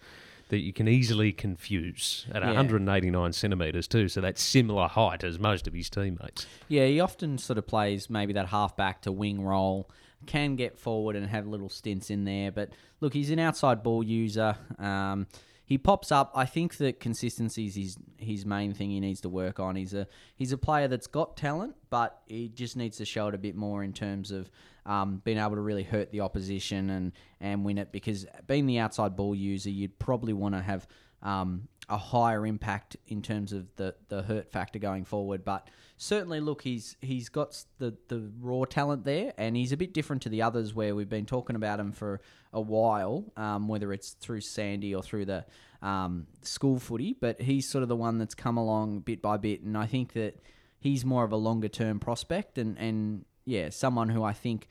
[0.50, 2.48] that you can easily confuse at Yeah.
[2.48, 6.46] 189 centimetres too, so that's similar height as most of his teammates.
[6.68, 9.90] Yeah, he often sort of plays maybe that half back to wing role,
[10.26, 12.52] can get forward and have little stints in there.
[12.52, 14.54] But look, he's an outside ball user.
[14.78, 15.26] Um,
[15.64, 16.30] he pops up.
[16.34, 19.76] I think that consistency is his, his main thing he needs to work on.
[19.76, 23.34] He's a he's a player that's got talent, but he just needs to show it
[23.34, 24.50] a bit more in terms of
[24.86, 27.92] um, being able to really hurt the opposition and, and win it.
[27.92, 30.86] Because being the outside ball user, you'd probably want to have
[31.22, 35.44] um, a higher impact in terms of the, the hurt factor going forward.
[35.44, 39.92] But certainly, look, he's he's got the, the raw talent there, and he's a bit
[39.92, 42.20] different to the others where we've been talking about him for
[42.52, 45.44] a while, um, whether it's through Sandy or through the
[45.82, 47.16] um, school footy.
[47.20, 50.12] But he's sort of the one that's come along bit by bit, and I think
[50.14, 50.40] that
[50.78, 54.68] he's more of a longer term prospect, and and yeah, someone who I think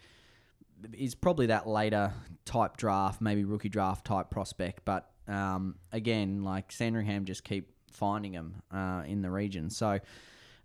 [0.94, 2.14] is probably that later
[2.46, 4.86] type draft, maybe rookie draft type prospect.
[4.86, 9.70] But um, again, like Sandringham just keep finding him uh, in the region.
[9.70, 10.00] So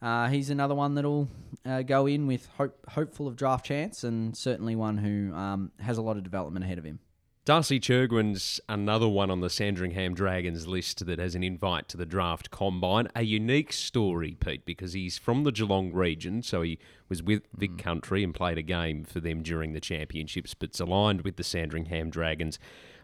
[0.00, 1.28] uh, he's another one that'll
[1.66, 5.98] uh, go in with hope, hopeful of draft chance, and certainly one who um, has
[5.98, 7.00] a lot of development ahead of him.
[7.44, 12.06] Darcy Chirgwin's another one on the Sandringham Dragons list that has an invite to the
[12.06, 13.06] draft combine.
[13.14, 16.78] A unique story, Pete, because he's from the Geelong region, so he
[17.10, 21.20] was with Vic Country and played a game for them during the championships, but's aligned
[21.20, 22.58] with the Sandringham Dragons.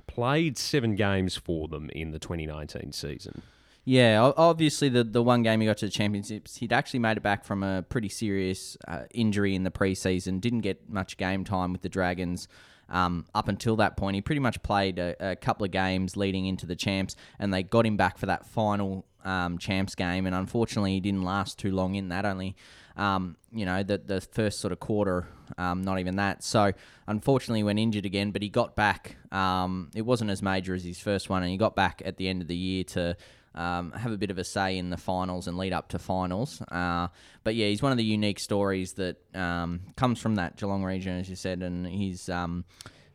[0.07, 3.43] Played seven games for them in the 2019 season.
[3.85, 7.23] Yeah, obviously the the one game he got to the championships, he'd actually made it
[7.23, 10.41] back from a pretty serious uh, injury in the preseason.
[10.41, 12.49] Didn't get much game time with the Dragons.
[12.91, 16.47] Um, up until that point, he pretty much played a, a couple of games leading
[16.47, 20.27] into the champs, and they got him back for that final um, champs game.
[20.27, 22.25] And unfortunately, he didn't last too long in that.
[22.25, 22.57] Only
[22.97, 25.27] Um, you know, the the first sort of quarter,
[25.57, 26.43] um, not even that.
[26.43, 26.73] So
[27.07, 29.17] unfortunately, went injured again, but he got back.
[29.33, 32.29] Um, it wasn't as major as his first one, and he got back at the
[32.29, 33.17] end of the year to.
[33.55, 36.63] Um, have a bit of a say in the finals and lead up to finals.
[36.71, 37.09] Uh,
[37.43, 41.19] but yeah, he's one of the unique stories that um, comes from that Geelong region,
[41.19, 42.65] as you said, and he's um,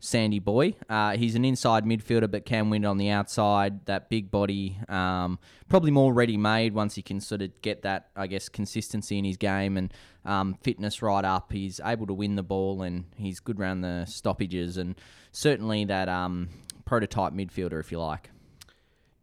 [0.00, 0.74] Sandy Boy.
[0.88, 3.86] Uh, he's an inside midfielder, but can win on the outside.
[3.86, 8.10] That big body, um, probably more ready made once he can sort of get that,
[8.14, 9.92] I guess, consistency in his game and
[10.24, 11.52] um, fitness right up.
[11.52, 14.94] He's able to win the ball and he's good around the stoppages and
[15.32, 16.50] certainly that um,
[16.84, 18.30] prototype midfielder, if you like.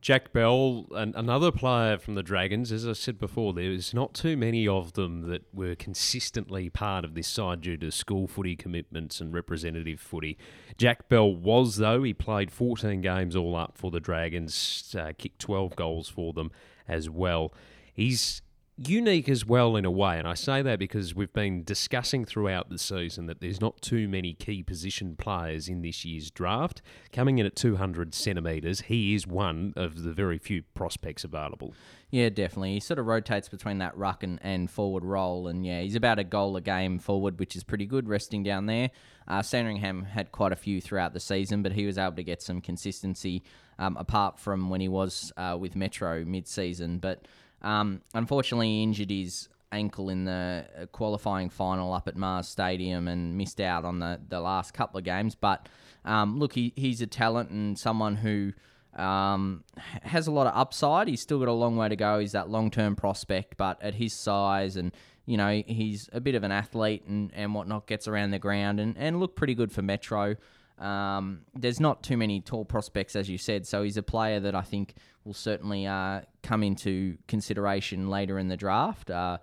[0.03, 2.73] Jack Bell, an, another player from the Dragons.
[2.73, 7.15] As I said before, there's not too many of them that were consistently part of
[7.15, 10.37] this side due to school footy commitments and representative footy.
[10.77, 12.03] Jack Bell was, though.
[12.03, 16.51] He played 14 games all up for the Dragons, uh, kicked 12 goals for them
[16.85, 17.53] as well.
[17.93, 18.41] He's
[18.89, 22.69] unique as well in a way, and I say that because we've been discussing throughout
[22.69, 26.81] the season that there's not too many key position players in this year's draft.
[27.11, 31.73] Coming in at 200 centimetres, he is one of the very few prospects available.
[32.09, 32.73] Yeah, definitely.
[32.73, 36.19] He sort of rotates between that ruck and, and forward role, and yeah, he's about
[36.19, 38.91] a goal a game forward, which is pretty good resting down there.
[39.27, 42.41] Uh, Sandringham had quite a few throughout the season, but he was able to get
[42.41, 43.43] some consistency
[43.79, 46.99] um, apart from when he was uh, with Metro mid season.
[46.99, 47.25] But
[47.63, 53.07] um, unfortunately, he injured his ankle in the uh, qualifying final up at Mars Stadium
[53.07, 55.35] and missed out on the, the last couple of games.
[55.35, 55.67] But
[56.05, 58.53] um, look, he, he's a talent and someone who
[58.95, 59.63] um,
[60.03, 61.07] has a lot of upside.
[61.07, 62.19] He's still got a long way to go.
[62.19, 64.91] He's that long term prospect, but at his size and
[65.25, 68.79] you know he's a bit of an athlete and, and whatnot, gets around the ground
[68.79, 70.35] and, and look pretty good for Metro.
[70.83, 74.53] Um, there's not too many tall prospects, as you said, so he's a player that
[74.53, 79.09] I think will certainly uh, come into consideration later in the draft.
[79.09, 79.37] Uh,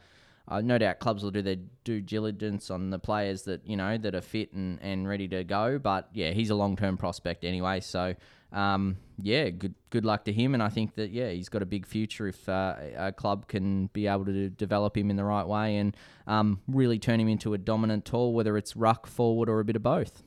[0.48, 3.96] uh, no doubt clubs will do their due diligence on the players that you know
[3.96, 5.78] that are fit and, and ready to go.
[5.78, 7.80] But yeah, he's a long term prospect anyway.
[7.80, 8.14] So
[8.52, 10.54] um, yeah, good good luck to him.
[10.54, 13.86] And I think that yeah, he's got a big future if uh, a club can
[13.92, 17.54] be able to develop him in the right way and um, really turn him into
[17.54, 20.22] a dominant tall, whether it's ruck, forward, or a bit of both.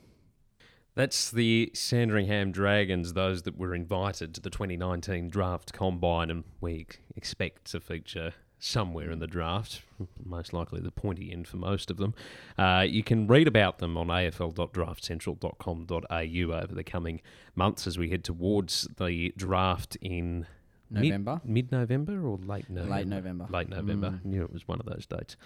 [0.94, 6.86] That's the Sandringham Dragons, those that were invited to the 2019 draft combine, and we
[7.16, 9.82] expect to feature somewhere in the draft,
[10.24, 12.14] most likely the pointy end for most of them.
[12.56, 17.20] Uh, you can read about them on afl.draftcentral.com.au over the coming
[17.54, 20.46] months as we head towards the draft in
[20.90, 22.94] November, mid November or late November.
[22.94, 23.46] Late November.
[23.50, 24.10] Late November.
[24.10, 24.24] Mm.
[24.24, 25.36] Knew it was one of those dates.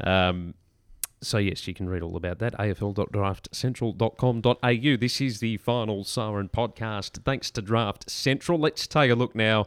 [0.00, 0.54] Um,
[1.20, 2.52] so yes, you can read all about that.
[2.58, 4.96] afl.draftcentral.com.au.
[4.96, 7.24] This is the final Siren podcast.
[7.24, 8.58] Thanks to Draft Central.
[8.58, 9.64] Let's take a look now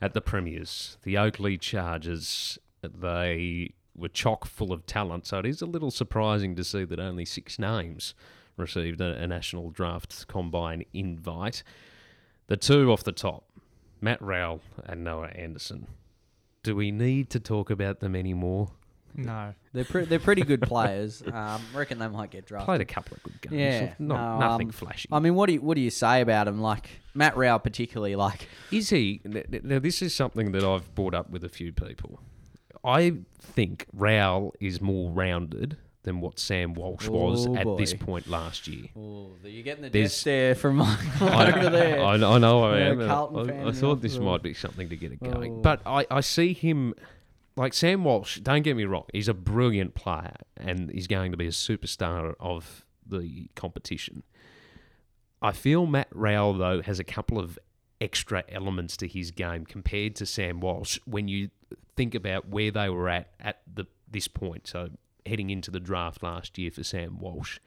[0.00, 2.58] at the premiers, the Oakleigh Chargers.
[2.82, 7.00] They were chock full of talent, so it is a little surprising to see that
[7.00, 8.14] only six names
[8.56, 11.62] received a, a national draft combine invite.
[12.46, 13.44] The two off the top,
[14.00, 15.86] Matt Rowell and Noah Anderson.
[16.62, 18.72] Do we need to talk about them anymore?
[19.16, 21.22] No, they're pre- they're pretty good players.
[21.32, 22.66] Um, reckon they might get drafted.
[22.66, 23.54] Played a couple of good games.
[23.54, 25.08] Yeah, not, no, nothing um, flashy.
[25.12, 26.60] I mean, what do you, what do you say about him?
[26.60, 28.16] Like Matt Rowell, particularly.
[28.16, 29.20] Like, is he?
[29.62, 32.20] Now, this is something that I've brought up with a few people.
[32.84, 37.76] I think Rowell is more rounded than what Sam Walsh was Oh, at boy.
[37.78, 38.88] this point last year.
[38.94, 41.98] oh, you're getting the There's- depth there from I, over there.
[42.02, 43.00] I, I know I am.
[43.00, 45.52] I, I thought this might be something to get it going.
[45.54, 45.60] Oh.
[45.62, 46.92] But I, I see him
[47.56, 48.40] like Sam Walsh.
[48.40, 52.34] Don't get me wrong; he's a brilliant player, and he's going to be a superstar
[52.40, 54.22] of the competition.
[55.42, 57.58] I feel Matt Rowell though has a couple of
[58.00, 61.50] extra elements to his game compared to Sam Walsh when you
[61.96, 64.66] think about where they were at at the this point.
[64.66, 64.90] So
[65.26, 67.58] heading into the draft last year for Sam Walsh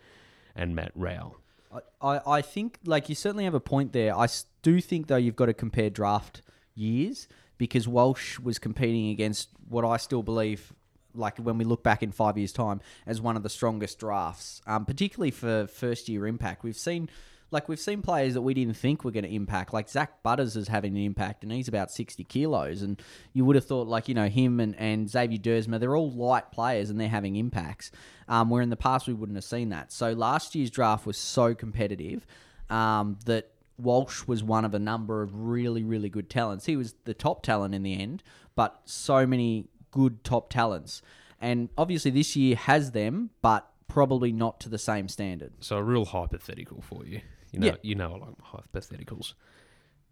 [0.56, 1.38] and Matt Rowell.
[1.72, 4.16] I, I I think like you certainly have a point there.
[4.16, 4.28] I
[4.62, 6.42] do think though you've got to compare draft
[6.76, 10.74] years because Walsh was competing against what I still believe,
[11.14, 14.62] like when we look back in five years' time, as one of the strongest drafts,
[14.68, 16.64] um, particularly for first year impact.
[16.64, 17.10] We've seen.
[17.50, 20.58] Like we've seen players that we didn't think were going to impact, like Zak Butters
[20.58, 22.82] is having an impact, and he's about sixty kilos.
[22.82, 23.02] And
[23.32, 26.52] you would have thought, like you know, him and, and Xavier Duursma, they're all light
[26.52, 27.90] players, and they're having impacts.
[28.28, 29.94] Um, where in the past we wouldn't have seen that.
[29.94, 32.28] So last year's draft was so competitive
[32.70, 36.66] um, that Walsh was one of a number of really, really good talents.
[36.66, 38.24] He was the top talent in the end,
[38.56, 41.02] but so many good top talents.
[41.40, 45.54] And obviously, this year has them, but probably not to the same standard.
[45.60, 47.22] So a real hypothetical for you.
[47.52, 47.76] You know, Yeah.
[47.84, 49.34] you know I like my hypotheticals.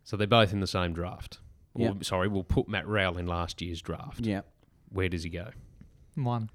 [0.04, 1.40] So they're both in the same draft.
[1.74, 1.94] Or, Yeah.
[2.02, 4.22] Sorry, we'll put Matt Rowell in last year's draft.
[4.22, 4.42] Yeah.
[4.90, 5.50] Where does he go?
[6.16, 6.50] one.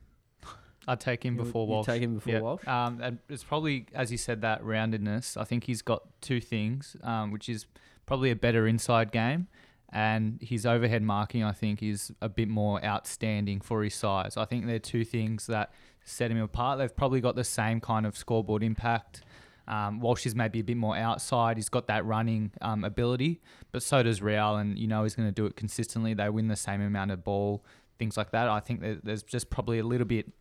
[0.91, 1.87] I'd take him You before you'd Walsh.
[1.87, 2.41] take him before Yeah.
[2.41, 2.67] Walsh?
[2.67, 5.37] Um, and it's probably, as you said, that roundedness.
[5.37, 7.67] I think he's got two things, um, which is
[8.07, 9.47] probably a better inside game,
[9.93, 11.43] and his overhead marking.
[11.45, 14.37] I think is a bit more outstanding for his size.
[14.37, 15.73] I think they're two things that
[16.05, 16.79] set him apart.
[16.79, 19.23] They've probably got the same kind of scoreboard impact.
[19.69, 21.57] Um, Walsh is maybe a bit more outside.
[21.57, 25.29] He's got that running um, ability, but so does Rowell, and you know he's going
[25.29, 26.15] to do it consistently.
[26.15, 27.65] They win the same amount of ball,
[27.99, 28.49] things like that.
[28.49, 30.33] I think there- there's just probably a little bit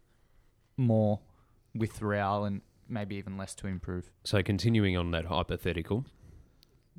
[0.80, 1.20] more
[1.76, 4.10] with Rowell and maybe even less to improve.
[4.24, 6.06] So continuing on that hypothetical,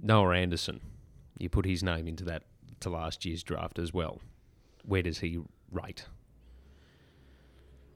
[0.01, 0.81] Noah Anderson,
[1.39, 2.45] you put his name into that
[2.81, 4.21] to last year's draft as well.
[4.85, 5.39] Where does he
[5.71, 6.07] rate?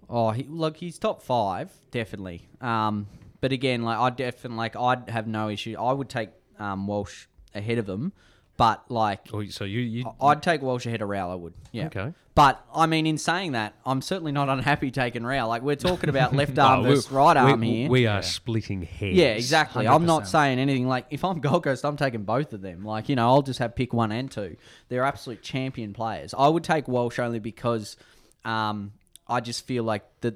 [0.09, 2.49] Oh, he, look, he's top five, definitely.
[2.61, 3.07] Um,
[3.41, 5.76] but again, like I definitely like I'd have no issue.
[5.78, 8.12] I would take um, Walsh ahead of him,
[8.57, 11.30] but like Oh, so you, you I'd take Walsh ahead of Rowell.
[11.30, 11.55] I would.
[11.72, 11.87] Yeah.
[11.87, 12.12] okay?
[12.35, 15.47] But I mean, in saying that, I'm certainly not unhappy taking Rowell.
[15.49, 17.89] Like we're talking about left arm Well, we- versus right arm we, here.
[17.89, 18.20] We are Yeah.
[18.22, 19.14] splitting hairs.
[19.14, 19.87] yeah, exactly.
[19.87, 22.85] I'm not saying anything like if I'm Gold Coast, I'm taking both of them.
[22.85, 24.57] Like you know, I'll just have pick one and two.
[24.89, 26.35] They're absolute champion players.
[26.37, 27.97] I would take Walsh only because
[28.45, 28.93] um,
[29.28, 30.35] I just feel like the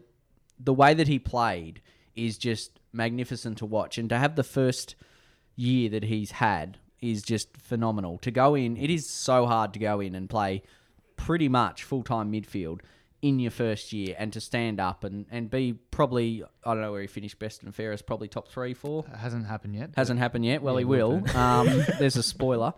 [0.60, 1.80] the way that he played
[2.14, 4.94] is just magnificent to watch, and to have the first
[5.56, 8.18] year that he's had is just phenomenal.
[8.18, 10.62] To go in, it is so hard to go in and play
[11.18, 12.80] pretty much full time midfield
[13.20, 16.92] in your first year and to stand up and, and be probably I don't know
[16.92, 19.04] where he finished best and fairest, probably top three, four.
[19.12, 19.90] It hasn't happened yet.
[19.96, 20.62] Hasn't happened yet.
[20.62, 21.30] Well, Yeah, he will will.
[21.36, 21.66] Um,
[21.98, 22.74] there's a spoiler.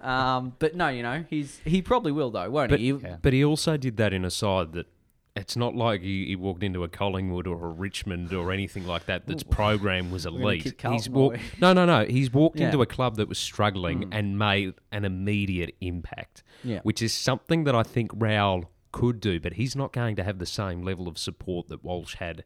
[0.00, 2.92] Um, but no, you know, he's he probably will though, won't But, he?
[2.92, 3.16] Yeah.
[3.20, 4.86] but he also did that in a side that
[5.34, 9.06] it's not like he, he walked into a Collingwood or a Richmond or anything like
[9.06, 10.80] that that's program was elite.
[10.90, 12.04] He's walked, no, no, no.
[12.04, 12.66] He's walked Yeah.
[12.66, 16.80] Into a club that was struggling and made an immediate impact, Yeah.
[16.82, 20.38] which is something that I think Rowell could do, but he's not going to have
[20.38, 22.44] the same level of support that Walsh had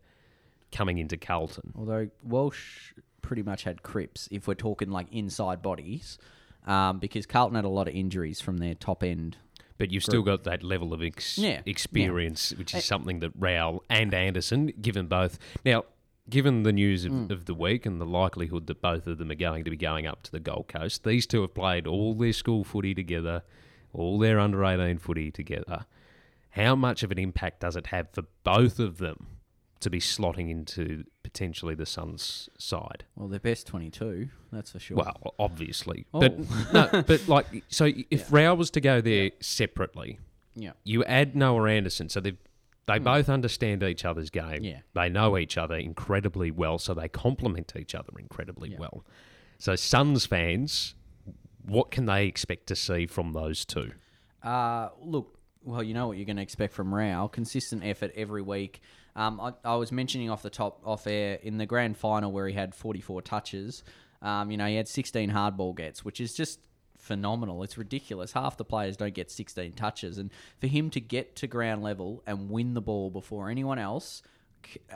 [0.70, 1.72] coming into Carlton.
[1.76, 6.18] Although Walsh pretty much had Cripps, if we're talking like inside bodies,
[6.68, 9.38] um, because Carlton had a lot of injuries from their top end.
[9.78, 13.82] But you've still got that level of ex- Yeah, experience, which is something that Rowell
[13.90, 15.38] and Anderson, given both.
[15.64, 15.84] Now,
[16.30, 17.30] given the news of, Mm.
[17.30, 20.06] of the week and the likelihood that both of them are going to be going
[20.06, 23.42] up to the Gold Coast, these two have played all their school footy together,
[23.92, 25.86] all their under 18 footy together.
[26.50, 29.26] How much of an impact does it have for both of them
[29.80, 33.04] to be slotting into potentially the Suns' side?
[33.14, 34.96] Well, they're best 22, that's for sure.
[34.98, 36.20] Well, obviously, Oh.
[36.20, 36.38] but
[36.72, 40.18] no, but like, so if Rowell was to go there separately,
[40.54, 40.72] yeah.
[40.84, 42.36] you add Noah Anderson, so they
[42.86, 44.62] they both understand each other's game.
[44.62, 44.78] Yeah.
[44.94, 48.76] They know each other incredibly well, so they complement each other incredibly Yeah.
[48.78, 49.04] well.
[49.58, 50.94] So Suns fans,
[51.64, 53.90] what can they expect to see from those two?
[54.40, 57.26] Uh, look, well, you know what you're going to expect from Rowell.
[57.28, 58.80] Consistent effort every week.
[59.16, 62.46] Um, I, I was mentioning off the top, off air, in the grand final where
[62.46, 63.82] he had 44 touches,
[64.22, 66.60] um, you know, he had 16 hardball gets, which is just
[66.98, 67.62] phenomenal.
[67.62, 68.32] It's ridiculous.
[68.32, 70.18] Half the players don't get 16 touches.
[70.18, 74.22] And for him to get to ground level and win the ball before anyone else,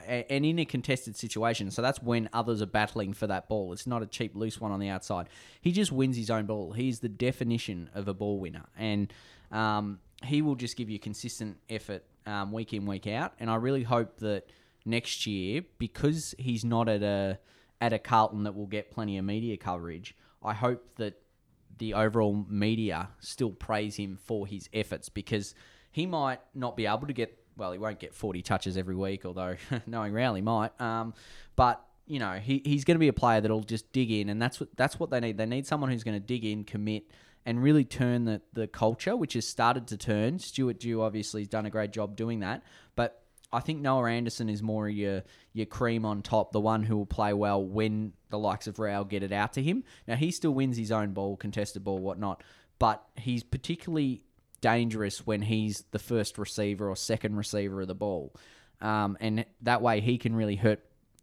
[0.07, 1.71] and in a contested situation.
[1.71, 3.73] So that's when others are battling for that ball.
[3.73, 5.29] It's not a cheap loose one on the outside.
[5.61, 6.73] He just wins his own ball.
[6.73, 9.13] He's the definition of a ball winner, and
[9.51, 13.33] um, he will just give you consistent effort um, week in week out.
[13.41, 14.45] And I really hope that
[14.85, 17.39] next year, because he's not at a
[17.81, 21.15] at a Carlton that will get plenty of media coverage, I hope that
[21.79, 25.55] the overall media still praise him for his efforts because
[25.91, 29.27] he might not be able to get well, he won't get 40 touches every week,
[29.27, 30.79] although knowing Rowley might.
[30.81, 31.15] Um,
[31.57, 34.41] but you know, he, he's going to be a player that'll just dig in, and
[34.43, 35.39] that's what that's what they need.
[35.39, 37.05] They need someone who's going to dig in, commit,
[37.47, 40.39] and really turn the, the culture, which has started to turn.
[40.39, 42.63] Stuart Dew obviously has done a great job doing that,
[42.97, 43.23] but
[43.53, 45.23] I think Noah Anderson is more your
[45.53, 49.05] your cream on top, the one who will play well when the likes of Rowell
[49.05, 49.83] get it out to him.
[50.07, 52.45] Now he still wins his own ball, contested ball, whatnot,
[52.79, 54.23] but he's particularly
[54.61, 58.35] dangerous when he's the first receiver or second receiver of the ball,
[58.81, 60.81] um, and that way he can really hurt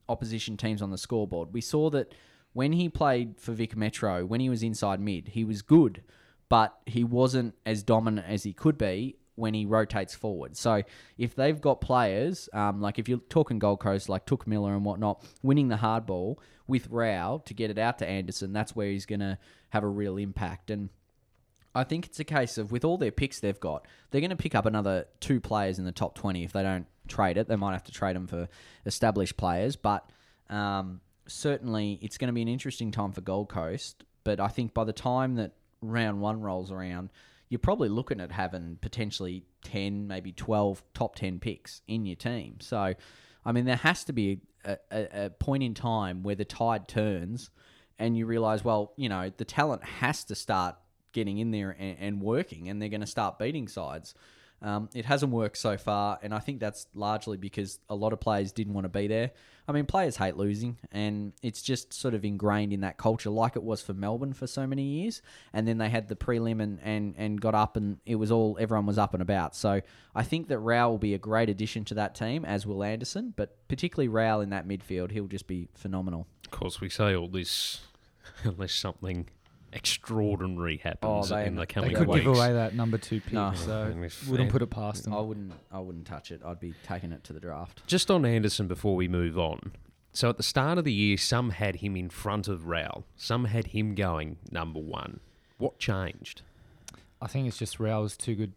[0.10, 1.54] opposition teams on the scoreboard.
[1.54, 2.14] We saw that
[2.58, 6.02] when he played for Vic Metro, when he was inside mid, he was good,
[6.50, 10.58] but he wasn't as dominant as he could be when he rotates forward.
[10.58, 10.82] So
[11.20, 14.84] if they've got players, um, like if you're talking Gold Coast, like Touk Miller and
[14.84, 18.88] whatnot, winning the hard ball with Rowell to get it out to Anderson, that's where
[18.88, 19.38] he's going to
[19.70, 20.72] have a real impact.
[20.72, 20.90] And
[21.76, 24.36] I think it's a case of with all their picks they've got, they're going to
[24.36, 27.48] pick up another two players in the top 20 if they don't trade it.
[27.48, 28.50] They might have to trade them for
[28.84, 30.10] established players, but
[30.50, 34.04] um, certainly it's going to be an interesting time for Gold Coast.
[34.24, 37.10] But I think by the time that round one rolls around,
[37.50, 42.58] you're probably looking at having potentially 10, maybe 12 top 10 picks in your team.
[42.60, 42.94] So,
[43.46, 46.88] I mean, there has to be a, a, a point in time where the tide
[46.88, 47.50] turns
[48.00, 50.76] and you realize, well, you know, the talent has to start
[51.14, 54.14] getting in there and, and working, and they're going to start beating sides.
[54.62, 58.20] Um, it hasn't worked so far, and I think that's largely because a lot of
[58.20, 59.32] players didn't want to be there.
[59.68, 63.56] I mean, players hate losing, and it's just sort of ingrained in that culture, like
[63.56, 65.22] it was for Melbourne for so many years.
[65.54, 68.58] And then they had the prelim and, and, and got up, and it was all
[68.60, 69.56] everyone was up and about.
[69.56, 69.82] So
[70.16, 73.34] I think that Rowell will be a great addition to that team, as will Anderson,
[73.36, 76.28] but particularly Rowell in that midfield, he'll just be phenomenal.
[76.46, 77.82] Of course, we say all this
[78.44, 79.28] unless something
[79.74, 82.26] extraordinary happens Oh, they- in the they coming They Yeah, could weeks.
[82.26, 83.54] give away that number two pick, No.
[83.54, 83.94] so
[84.30, 85.14] wouldn't put it past them.
[85.14, 86.42] I wouldn't I wouldn't touch it.
[86.44, 87.82] I'd be taking it to the draft.
[87.88, 89.74] Just on Anderson before we move on.
[90.14, 93.06] So at the start of the year, some had him in front of Rowell.
[93.16, 95.20] Some had him going number one.
[95.58, 96.42] What changed?
[97.22, 98.54] I think it's just Rowell's too good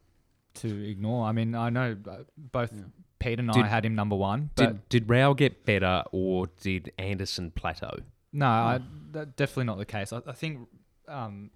[0.54, 1.26] to ignore.
[1.26, 2.82] I mean, I know uh, both Yeah.
[3.18, 6.46] Pete and Did- I had him number one, but Did did Rowell get better or
[6.60, 7.98] did Anderson plateau?
[8.32, 8.80] no, I,
[9.12, 10.12] that, definitely not the case.
[10.12, 10.66] I, I think,
[11.10, 11.50] um,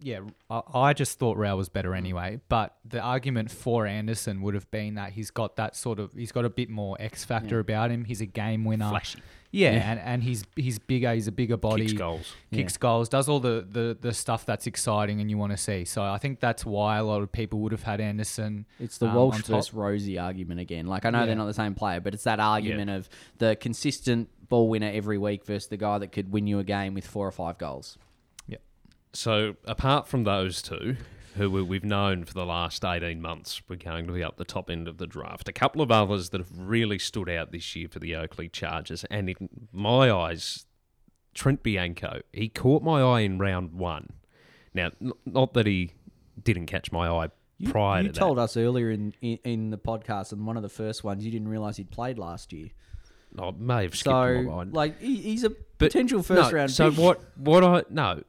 [0.00, 0.20] yeah,
[0.50, 2.40] I, I just thought Rowell was better anyway.
[2.48, 6.32] But the argument for Anderson would have been that he's got that sort of, he's
[6.32, 7.60] got a bit more X factor Yeah.
[7.60, 8.04] about him.
[8.04, 8.90] He's a game winner.
[8.90, 9.20] Flashy.
[9.52, 9.90] Yeah, Yeah.
[9.92, 11.14] and, and he's he's bigger.
[11.14, 11.86] He's a bigger body.
[11.86, 12.34] Kicks goals.
[12.52, 15.86] kicks goals, does all the, the, the stuff that's exciting and you want to see.
[15.86, 18.66] So I think that's why a lot of people would have had Anderson.
[18.78, 19.46] It's the um, Walsh top.
[19.46, 20.86] versus Rosie argument again.
[20.86, 21.26] Like I know Yeah.
[21.26, 25.16] they're not the same player, but it's that argument of the consistent ball winner every
[25.16, 27.96] week versus the guy that could win you a game with four or five goals.
[29.16, 30.96] So apart from those two,
[31.36, 34.44] who we- we've known for the last 18 months we're going to be up the
[34.44, 37.74] top end of the draft, a couple of others that have really stood out this
[37.76, 40.66] year for the Oakleigh Chargers, and in my eyes,
[41.34, 42.20] Trent Bianco.
[42.32, 44.10] He caught my eye in round one.
[44.72, 44.90] Now,
[45.24, 45.92] not that he
[46.42, 48.42] didn't catch my eye You, prior you to told that.
[48.42, 51.48] us earlier in, in in the podcast, and one of the first ones, you didn't
[51.48, 52.68] realize he'd played last year.
[53.38, 54.72] I may have skipped So, my mind.
[54.72, 56.70] like, he, he's a But potential first no, round.
[56.70, 56.98] So pick.
[56.98, 57.20] what?
[57.38, 58.22] What I no.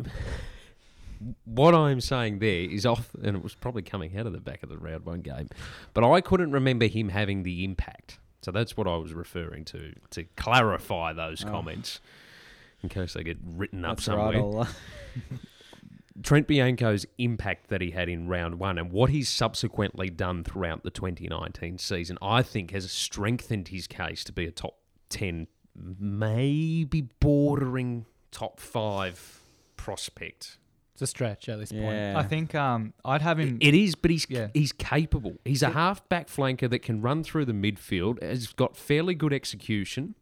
[1.45, 4.63] What I'm saying there is off, and it was probably coming out of the back
[4.63, 5.49] of the round one game,
[5.93, 8.20] but I couldn't remember him having the impact.
[8.41, 11.49] So that's what I was referring to to clarify those Oh.
[11.49, 11.99] comments,
[12.84, 14.41] in case they get written up That's somewhere.
[14.41, 14.68] right.
[16.24, 20.82] Trent Bianco's impact that he had in round one and what he's subsequently done throughout
[20.84, 27.01] the 2019 season, I think has strengthened his case to be a top 10, maybe
[27.20, 29.41] bordering top five
[29.76, 30.57] prospect.
[30.98, 31.84] It's a stretch at this point.
[31.84, 32.16] Yeah.
[32.18, 33.60] I think um, I'd have him.
[33.62, 34.48] It is, but he's Yeah.
[34.56, 35.36] he's capable.
[35.45, 38.20] He's a half back flanker that can run through the midfield.
[38.24, 40.16] Has got fairly good execution.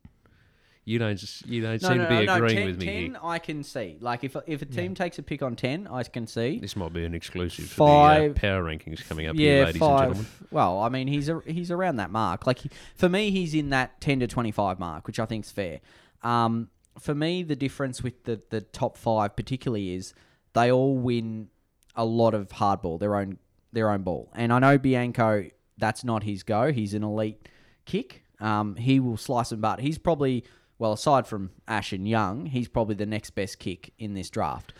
[0.84, 2.80] You don't just you don't no, seem no, to be no, no, agreeing 10, with
[2.80, 3.18] me 10 here.
[3.24, 3.96] I can see.
[4.02, 6.60] Like, if if a team takes a pick on ten, I can see.
[6.60, 9.82] This might be an exclusive for the uh, power rankings coming up here, Yeah, ladies
[9.82, 10.24] and gentlemen.
[10.26, 10.44] five.
[10.52, 12.46] Well, I mean, he's a, he's around that mark.
[12.46, 15.52] Like he, for me, he's in that ten to twenty five mark, which I think's
[15.52, 15.80] fair.
[16.22, 16.68] Um,
[17.00, 20.14] for me, the difference with the the top five, particularly, is
[20.56, 21.50] they all win
[21.96, 23.38] a lot of hardball, their own
[23.72, 24.32] their own ball.
[24.34, 26.72] And I know Bianco, that's not his go.
[26.72, 27.48] He's an elite
[27.86, 28.24] kick.
[28.40, 29.82] Um, he will slice and butt.
[29.82, 30.46] He's probably
[30.80, 34.74] well, aside from Ash and Young, he's probably the next best kick in this draft.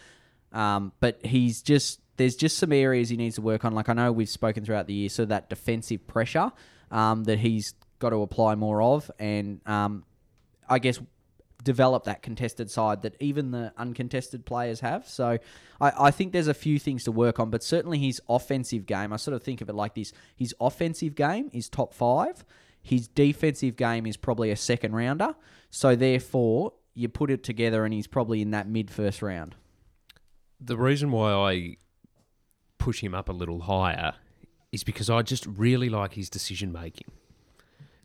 [0.52, 3.74] Um, but he's just there's just some areas he needs to work on.
[3.74, 6.52] Like I know we've spoken throughout the year, so that defensive pressure
[6.90, 10.06] um, that he's got to apply more of, and um,
[10.70, 11.00] I guess
[11.66, 15.06] develop that contested side that even the uncontested players have.
[15.10, 15.40] So
[15.82, 19.12] I, I think there's a few things to work on, but certainly his offensive game,
[19.12, 22.46] I sort of think of it like this: his offensive game is top five.
[22.82, 25.36] His defensive game is probably a second rounder.
[25.72, 29.56] So therefore, you put it together, and he's probably in that mid first round.
[30.62, 31.78] the reason why I
[32.78, 34.14] push him up a little higher
[34.72, 37.12] is because I just really like his decision making.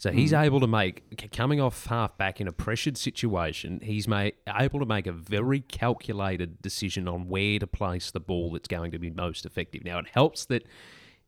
[0.01, 0.42] So he's mm.
[0.42, 3.80] able to make coming off half back in a pressured situation.
[3.82, 8.51] He's ma- able to make a very calculated decision on where to place the ball
[8.53, 9.84] that's going to be most effective.
[9.84, 10.66] Now it helps that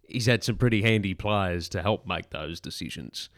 [0.08, 3.28] he's had some pretty handy players to help make those decisions,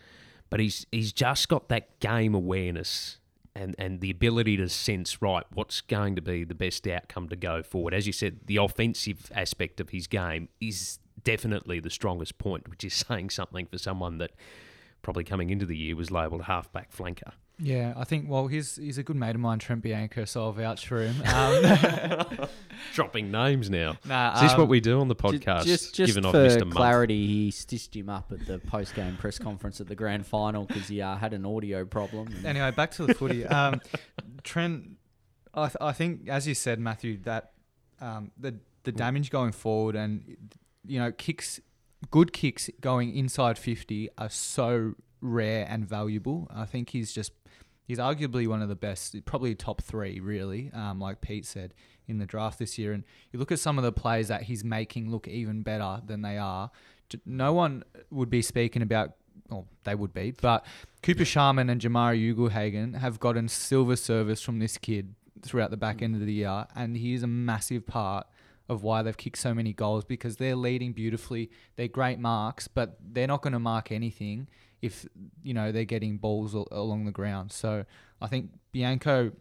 [0.51, 3.19] but he's he's just got that game awareness
[3.57, 7.35] and and the ability to sense right what's going to be the best outcome to
[7.35, 7.93] go forward.
[7.93, 12.85] As you said, the offensive aspect of his game is definitely the strongest point, which
[12.85, 14.31] is saying something for someone that
[15.05, 17.33] probably coming into the year was labelled halfback flanker.
[17.61, 18.29] Yeah, I think.
[18.29, 21.15] Well, he's he's a good mate of mine, Trent Bianco, so I'll vouch for him.
[21.33, 22.49] Um,
[22.95, 23.97] Dropping names now.
[24.05, 25.65] nah, Is this um, what we do on the podcast?
[25.65, 26.61] Just, just given off for Mr.
[26.61, 26.75] Month?
[26.75, 30.65] clarity, he stitched him up at the post game press conference at the grand final
[30.65, 32.27] because he uh, had an audio problem.
[32.29, 33.47] and- Anyway, back to the footy.
[33.47, 33.81] Um,
[34.43, 34.97] Trent,
[35.55, 37.53] I, th- I think, as you said, Matthew, that
[38.01, 40.37] um, the the damage going forward and
[40.87, 41.61] you know, kicks,
[42.11, 46.49] good kicks going inside 50 are so rare and valuable.
[46.55, 47.33] I think he's just,
[47.87, 51.75] he's arguably one of the best, probably top three, really, um, like Pete said,
[52.07, 52.93] in the draft this year.
[52.93, 56.23] And you look at some of the plays that he's making look even better than
[56.23, 56.71] they are.
[57.25, 59.13] No one would be speaking about,
[59.49, 60.65] well, they would be, but
[61.03, 66.03] Cooper Sharman and Jamarra Ugle-Hagan have gotten silver service from this kid throughout the back
[66.03, 68.27] end of the year, and he is a massive part
[68.69, 71.51] of why they've kicked so many goals because they're leading beautifully.
[71.77, 74.49] They're great marks, but they're not going to mark anything
[74.83, 75.07] if
[75.43, 77.53] you know they're getting balls al- along the ground.
[77.53, 77.85] So
[78.21, 79.33] I think Bianco,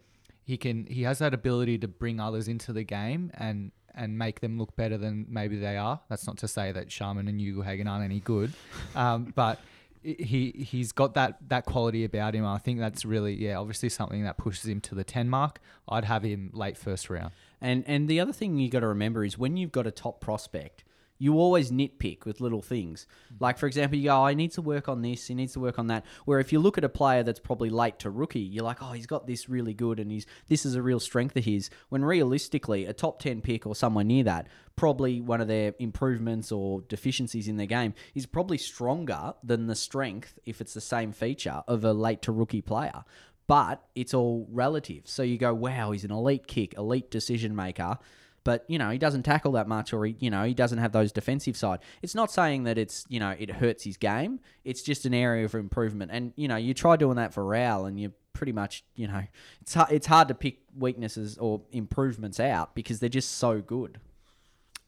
[0.44, 4.40] he can he has that ability to bring others into the game and and make
[4.40, 6.00] them look better than maybe they are.
[6.10, 8.52] That's not to say that Sharman and Ugle-Hagan aren't any good,
[8.96, 9.60] um, but
[10.04, 12.46] he he's got that that quality about him.
[12.46, 15.60] I think that's really yeah, obviously something that pushes him to the ten mark.
[15.88, 17.32] I'd have him late first round.
[17.62, 20.20] And and the other thing you got to remember is when you've got a top
[20.20, 20.84] prospect,
[21.24, 23.08] you always nitpick with little things.
[23.40, 25.26] Like for example, you go, oh, "I need to work on this.
[25.26, 27.70] He needs to work on that." Where if you look at a player that's probably
[27.70, 30.76] late to rookie, you're like, "Oh, he's got this really good, and he's this is
[30.76, 34.48] a real strength of his." When realistically, a top ten pick or somewhere near that,
[34.76, 39.76] probably one of their improvements or deficiencies in their game is probably stronger than the
[39.76, 43.06] strength if it's the same feature of a late to rookie player
[43.46, 45.02] but it's all relative.
[45.04, 47.98] So you go, wow, he's an elite kick, elite decision maker,
[48.44, 50.92] but you know he doesn't tackle that much, or he, you know, he doesn't have
[50.92, 51.80] those defensive side.
[52.02, 54.40] It's not saying that it's you know it hurts his game.
[54.64, 57.86] It's just an area of improvement, and you know you try doing that for Rowell,
[57.86, 59.24] and you pretty much you know
[59.62, 64.00] it's hard, it's hard to pick weaknesses or improvements out because they're just so good.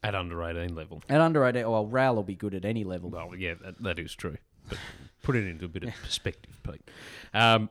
[0.02, 1.02] at under 18 level.
[1.08, 3.10] At under 18, well, Rowell will be good at any level.
[3.10, 4.36] Well, yeah, that, that is true.
[4.68, 4.78] But
[5.22, 6.82] put it into a bit of perspective, Pete.
[7.32, 7.70] Um,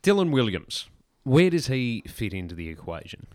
[0.00, 0.88] Dylan Williams,
[1.24, 3.26] where does he fit into the equation?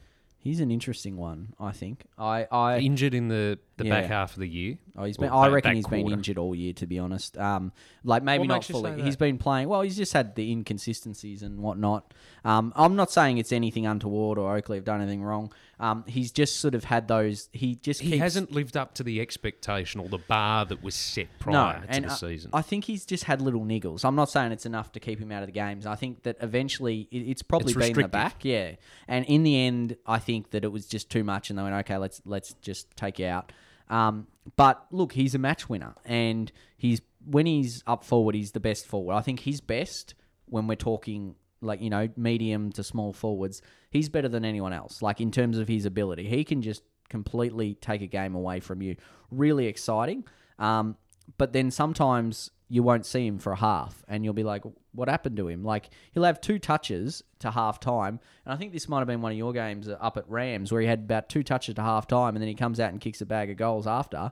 [0.43, 2.03] He's an interesting one, I think.
[2.17, 4.79] I, I Injured in the, the back half of the year.
[4.97, 5.29] Oh, he's been.
[5.29, 7.37] I back- reckon back he's been injured all year, to be honest.
[7.37, 7.71] Um,
[8.03, 8.99] like maybe What not fully.
[9.03, 9.81] He's been playing well.
[9.81, 12.11] He's just had the inconsistencies and whatnot.
[12.43, 15.53] Um, I'm not saying it's anything untoward or Oakleigh have done anything wrong.
[15.81, 17.49] Um, he's just sort of had those.
[17.51, 20.93] He just He keeps, hasn't lived up to the expectation or the bar that was
[20.93, 22.51] set no, prior to and the I- season.
[22.53, 24.05] I think he's just had little niggles.
[24.05, 25.87] I'm not saying it's enough to keep him out of the games.
[25.87, 28.73] I think that eventually it, it's probably It's been the back, yeah.
[29.07, 31.73] And in the end, I think that it was just too much, and they went,
[31.75, 33.51] okay, let's let's just take you out.
[33.89, 38.59] Um, but look, he's a match winner, and he's when he's up forward, he's the
[38.59, 39.15] best forward.
[39.15, 40.13] I think he's best
[40.45, 43.61] when we're talking like you know medium to small forwards.
[43.89, 45.01] He's better than anyone else.
[45.01, 48.81] Like in terms of his ability, he can just completely take a game away from
[48.81, 48.95] you.
[49.29, 50.25] Really exciting.
[50.59, 50.95] Um,
[51.37, 55.09] but then sometimes you won't see him for a half, and you'll be like, "What
[55.09, 58.87] happened to him?" Like he'll have two touches to half time, and I think this
[58.87, 61.43] might have been one of your games up at Rams where he had about two
[61.43, 63.87] touches to half time, and then he comes out and kicks a bag of goals
[63.87, 64.31] after.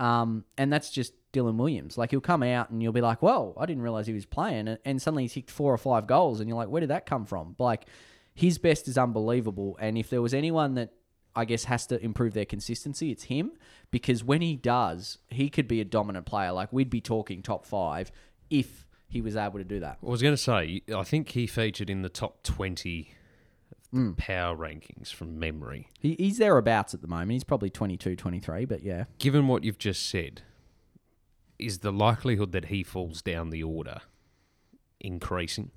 [0.00, 1.96] Um, and that's just Dylan Williams.
[1.98, 4.66] Like he'll come out and you'll be like, "Whoa, I didn't realize he was playing,"
[4.66, 7.06] and, and suddenly he's kicked four or five goals, and you're like, "Where did that
[7.06, 7.84] come from?" Like
[8.34, 10.94] his best is unbelievable, and if there was anyone that
[11.36, 13.52] I guess has to improve their consistency, it's him
[13.90, 16.52] because when he does, he could be a dominant player.
[16.52, 18.10] Like we'd be talking top five
[18.48, 19.98] if he was able to do that.
[20.04, 23.12] I was going to say, I think he featured in the top 20
[23.92, 24.12] Hmm.
[24.12, 25.88] power rankings from memory.
[25.98, 27.32] He, he's thereabouts at the moment.
[27.32, 29.04] He's probably 22, 23, but yeah.
[29.18, 30.42] Given what you've just said,
[31.58, 34.00] is the likelihood that he falls down the order
[35.00, 35.70] increasing?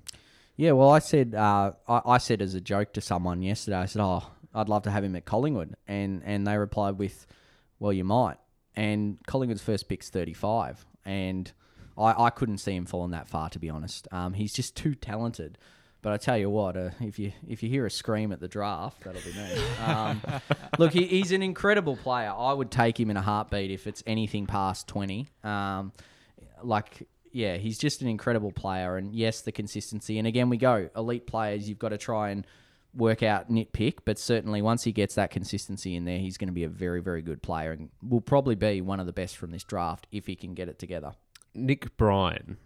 [0.56, 3.78] Yeah, well, I said uh, I, I said as a joke to someone yesterday.
[3.78, 4.22] I said, "Oh,
[4.54, 7.26] I'd love to have him at Collingwood," and and they replied with,
[7.80, 8.36] "Well, you might."
[8.76, 11.50] And Collingwood's first pick's thirty five, and
[11.98, 14.06] I, I couldn't see him falling that far to be honest.
[14.12, 15.58] Um, he's just too talented.
[16.04, 18.46] But I tell you what, uh, if you if you hear a scream at the
[18.46, 19.84] draft, that'll be me.
[19.86, 20.20] Um,
[20.78, 22.30] look, he, he's an incredible player.
[22.30, 25.28] I would take him in a heartbeat if it's anything past twenty.
[25.42, 25.92] Um,
[26.62, 28.98] like yeah, he's just an incredible player.
[28.98, 30.18] And yes, the consistency.
[30.18, 31.70] And again, we go elite players.
[31.70, 32.46] You've got to try and
[32.94, 36.54] work out nitpick, but certainly once he gets that consistency in there, he's going to
[36.54, 39.52] be a very, very good player and will probably be one of the best from
[39.52, 41.14] this draft if he can get it together.
[41.54, 42.58] Nick Bryan,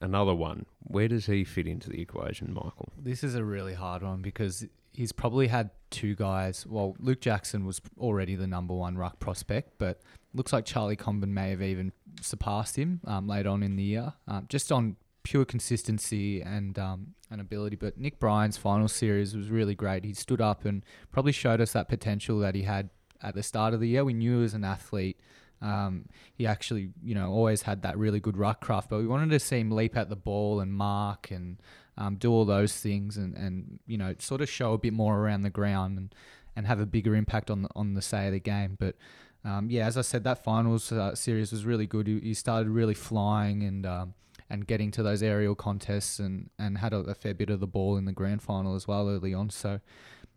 [0.00, 0.66] another one.
[0.84, 2.92] Where does he fit into the equation, Michael?
[2.98, 6.66] This is a really hard one because he's probably had two guys.
[6.66, 10.00] Well, Luke Jackson was already the number one ruck prospect, but
[10.34, 14.12] looks like Charlie Comben may have even surpassed him um, later on in the year,
[14.28, 17.76] um, just on pure consistency and um, and ability.
[17.76, 20.04] But Nick Bryan's final series was really great.
[20.04, 22.90] He stood up and probably showed us that potential that he had
[23.22, 24.04] at the start of the year.
[24.04, 25.20] We knew he was an athlete.
[25.62, 29.30] Um, he actually, you know, always had that really good ruck craft, but we wanted
[29.30, 31.58] to see him leap at the ball and mark and
[31.98, 35.18] um, do all those things and, and you know sort of show a bit more
[35.18, 36.14] around the ground and,
[36.56, 38.76] and have a bigger impact on the, on the say of the game.
[38.78, 38.96] But
[39.44, 42.06] um, yeah, as I said, that finals uh, series was really good.
[42.06, 44.14] He, he started really flying and um,
[44.48, 47.68] and getting to those aerial contests and, and had a, a, fair bit of the
[47.68, 49.48] ball in the grand final as well early on.
[49.48, 49.78] So,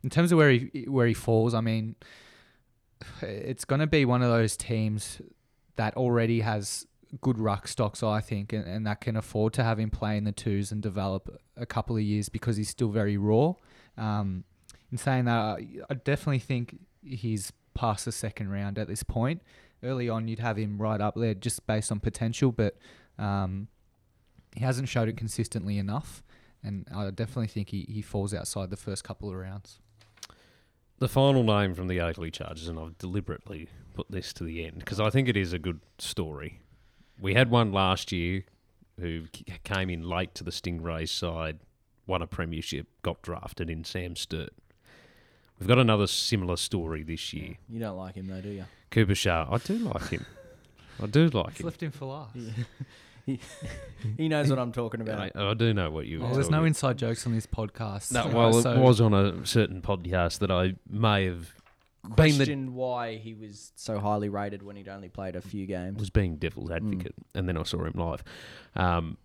[0.03, 1.95] in terms of where he where he falls, I mean,
[3.21, 5.21] it's going to be one of those teams
[5.75, 6.85] that already has
[7.21, 10.23] good ruck stocks, I think, and, and that can afford to have him play in
[10.23, 13.53] the twos and develop a couple of years because he's still very raw.
[13.97, 14.43] Um,
[14.91, 19.41] in saying that, I definitely think he's past the second round at this point.
[19.83, 22.77] Early on, you'd have him right up there just based on potential, but
[23.19, 23.67] um,
[24.55, 26.23] he hasn't showed it consistently enough.
[26.63, 29.79] And I definitely think he, he falls outside the first couple of rounds.
[30.99, 34.79] The final name from the Oakleigh Chargers, and I've deliberately put this to the end
[34.79, 36.61] because I think it is a good story.
[37.19, 38.43] We had one last year
[38.99, 39.23] who
[39.63, 41.59] came in late to the Stingrays side,
[42.07, 44.53] won a premiership, got drafted in Sam Sturt.
[45.59, 47.57] We've got another similar story this year.
[47.69, 48.65] You don't like him though, do you?
[48.91, 49.47] Cooper Shah.
[49.51, 50.25] I do like him.
[51.01, 51.65] I do like He's him.
[51.65, 52.35] left him for last.
[53.25, 53.39] he,
[54.17, 55.31] he knows what I'm talking about.
[55.35, 56.23] I, I do know what you.
[56.23, 58.11] Oh, there's no inside jokes on this podcast.
[58.11, 61.53] No, well, so- it was on a certain podcast that I may have
[62.03, 65.65] been the Questioned why he was so highly rated when he'd only played a few
[65.65, 65.99] games.
[65.99, 68.23] was being devil's advocate, and then I saw him live.
[68.75, 69.17] Um,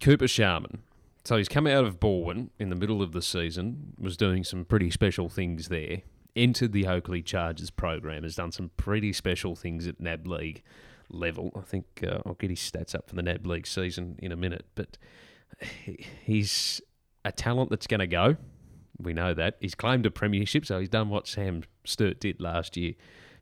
[0.00, 0.82] Cooper Sharman.
[1.24, 4.64] So he's come out of Balwyn in the middle of the season, was doing some
[4.64, 6.02] pretty special things there.
[6.36, 10.62] Entered the Oakleigh Chargers program, has done some pretty special things at NAB League
[11.10, 11.52] level.
[11.56, 14.36] I think uh, I'll get his stats up for the NAB League season in a
[14.36, 14.98] minute, but
[16.24, 16.80] he's
[17.24, 18.36] a talent that's going to go.
[19.00, 19.56] We know that.
[19.60, 22.94] He's claimed a premiership, so he's done what Sam Sturt did last year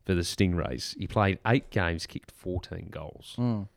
[0.04, 0.96] for the Stingrays.
[0.98, 3.34] He played eight games, kicked 14 goals.
[3.38, 3.68] Mm.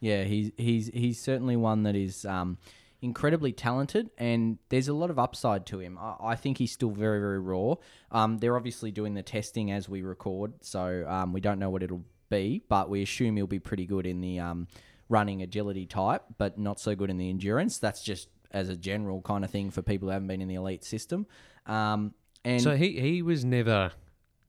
[0.00, 2.58] Yeah, he's he's he's certainly one that is um,
[3.02, 5.98] incredibly talented, and there's a lot of upside to him.
[5.98, 7.74] I, I think he's still very very raw.
[8.12, 11.82] Um, they're obviously doing the testing as we record, so um, we don't know what
[11.82, 14.66] it'll be, but we assume he'll be pretty good in the um,
[15.08, 17.78] running agility type, but not so good in the endurance.
[17.78, 20.54] That's just as a general kind of thing for people who haven't been in the
[20.54, 21.26] elite system.
[21.66, 22.14] Um,
[22.44, 23.92] and So he, he was never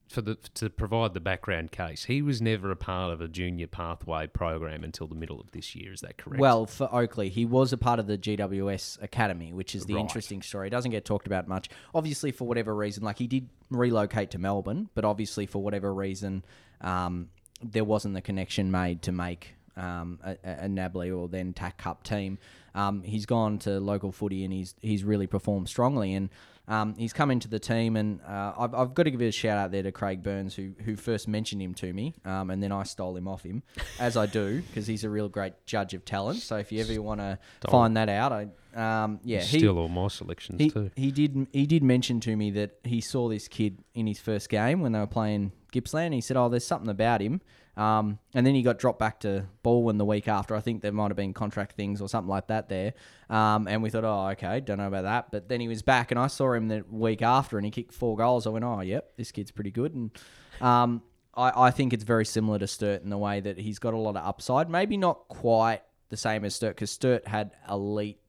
[0.09, 2.05] for the to provide the background case.
[2.05, 5.75] He was never a part of a junior pathway program until the middle of this
[5.75, 5.93] year.
[5.93, 6.39] Is that correct?
[6.39, 10.01] Well, for Oakleigh, he was a part of the GWS Academy, which is the Right.
[10.01, 10.67] interesting story.
[10.67, 11.69] It doesn't get talked about much.
[11.93, 16.43] Obviously, for whatever reason, like he did relocate to Melbourne, but obviously, for whatever reason,
[16.81, 17.29] um,
[17.63, 21.77] there wasn't the connection made to make um, a, a NAB League or then TAC
[21.77, 22.37] Cup team.
[22.75, 26.29] Um, he's gone to local footy and he's he's really performed strongly and.
[26.67, 29.57] Um, he's come into the team, and uh, I've, I've got to give a shout
[29.57, 32.71] out there to Craig Burns, who who first mentioned him to me, um, and then
[32.71, 33.63] I stole him off him,
[33.99, 36.41] as I do, because he's a real great judge of talent.
[36.41, 37.39] So if you ever want to
[37.71, 40.91] find that out, I um, yeah, he, still all my selections he, too.
[40.95, 44.47] he did he did mention to me that he saw this kid in his first
[44.47, 46.13] game when they were playing Gippsland.
[46.13, 47.41] He said, "Oh, there's something about him."
[47.77, 50.53] Um, and then he got dropped back to Balwyn the week after.
[50.53, 52.93] I think there might have been contract things or something like that there.
[53.29, 55.31] Um, and we thought, oh, okay, don't know about that.
[55.31, 57.93] But then he was back, and I saw him the week after, and he kicked
[57.93, 58.45] four goals.
[58.45, 59.93] I went, oh, yep, this kid's pretty good.
[59.93, 60.11] And
[60.59, 61.01] um,
[61.33, 63.97] I, I think it's very similar to Sturt in the way that he's got a
[63.97, 64.69] lot of upside.
[64.69, 68.19] Maybe not quite the same as Sturt, because Sturt had elite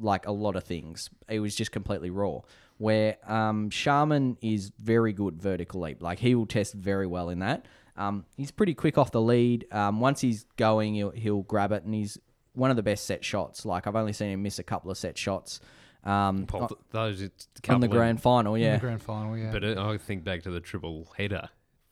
[0.00, 1.10] like a lot of things.
[1.28, 2.40] It was just completely raw.
[2.78, 6.02] Where um, Sharman is very good vertical leap.
[6.02, 7.66] Like he will test very well in that.
[7.96, 9.66] Um, he's pretty quick off the lead.
[9.70, 12.18] Um, once he's going, he'll, he'll grab it, and he's
[12.54, 13.64] one of the best set shots.
[13.64, 15.60] Like I've only seen him miss a couple of set shots
[16.04, 18.54] um, Well, th- those it's on the couple of- grand final.
[18.56, 19.52] in Yeah, the grand final, yeah.
[19.52, 21.48] But uh, I think back to the triple header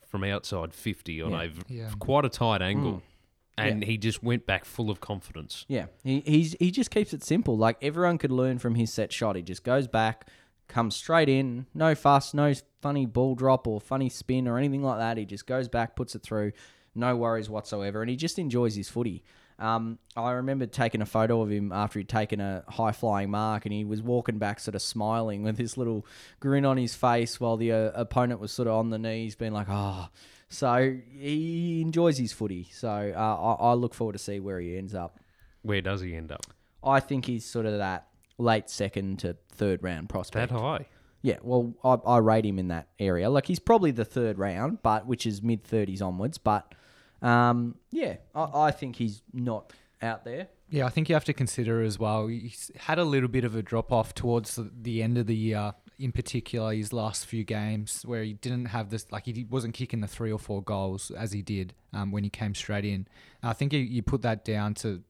[0.09, 1.43] from outside fifty on Yeah.
[1.43, 1.91] a v- Yeah.
[2.01, 3.03] quite a tight angle,
[3.59, 5.67] And he just went back full of confidence.
[5.69, 7.59] Yeah, he he's he just keeps it simple.
[7.59, 9.37] Like everyone could learn from his set shot.
[9.37, 10.29] He just goes back,
[10.67, 14.99] comes straight in, no fuss, no funny ball drop or funny spin or anything like
[14.99, 15.19] that.
[15.19, 16.53] He just goes back, puts it through,
[16.95, 19.25] no worries whatsoever, and he just enjoys his footy.
[19.59, 23.67] Um, I remember taking a photo of him after he'd taken a high flying mark,
[23.67, 26.07] and he was walking back, sort of smiling with this little
[26.41, 29.53] grin on his face, while the uh, opponent was sort of on the knees, being
[29.53, 30.09] like, "Oh."
[30.51, 32.69] So he enjoys his footy.
[32.73, 35.19] So uh, I, I look forward to see where he ends up.
[35.63, 36.45] Where does he end up?
[36.85, 40.51] I think he's sort of that late second to third round prospect.
[40.53, 40.87] That high?
[41.23, 43.29] Yeah, well, I, I rate him in that area.
[43.31, 46.39] Like he's probably the third round, but which is mid thirties onwards.
[46.39, 46.75] But
[47.23, 49.73] um, yeah, I, I think he's not
[50.03, 50.49] out there.
[50.71, 52.27] Yeah, I think you have to consider as well.
[52.29, 55.37] He's had a little bit of a drop off towards the- the end of the
[55.37, 59.75] year, in particular his last few games, where he didn't have this, like he wasn't
[59.75, 63.07] kicking the three or four goals as he did um, when he came straight in.
[63.43, 65.03] And I think you, you put that down to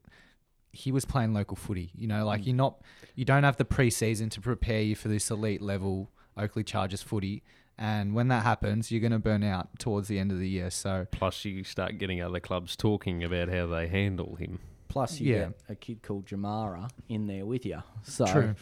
[0.73, 1.91] he was playing local footy.
[1.95, 2.81] You know, like you're not,
[3.15, 7.43] you don't have the preseason to prepare you for this elite level Oakleigh Chargers footy.
[7.77, 10.71] And when that happens, you're going to burn out towards the end of the year.
[10.71, 14.61] So Plus, you start getting other clubs talking about how they handle him.
[14.89, 15.39] Plus, you Yeah.
[15.39, 17.83] get a kid called Jamarra in there with you.
[18.03, 18.55] So, True.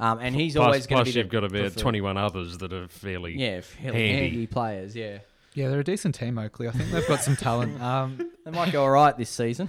[0.00, 1.12] Um, and he's Plus, always going to be.
[1.12, 1.18] plus be.
[1.20, 3.36] you've got about preferred- 21 others that are fairly.
[3.38, 4.28] Yeah, fairly handy.
[4.30, 4.46] handy.
[4.46, 4.96] players.
[4.96, 5.18] Yeah,
[5.54, 6.68] yeah, they're a decent team, Oakleigh.
[6.68, 7.80] I think they've got some talent.
[7.80, 9.68] Um, they might go all right this season.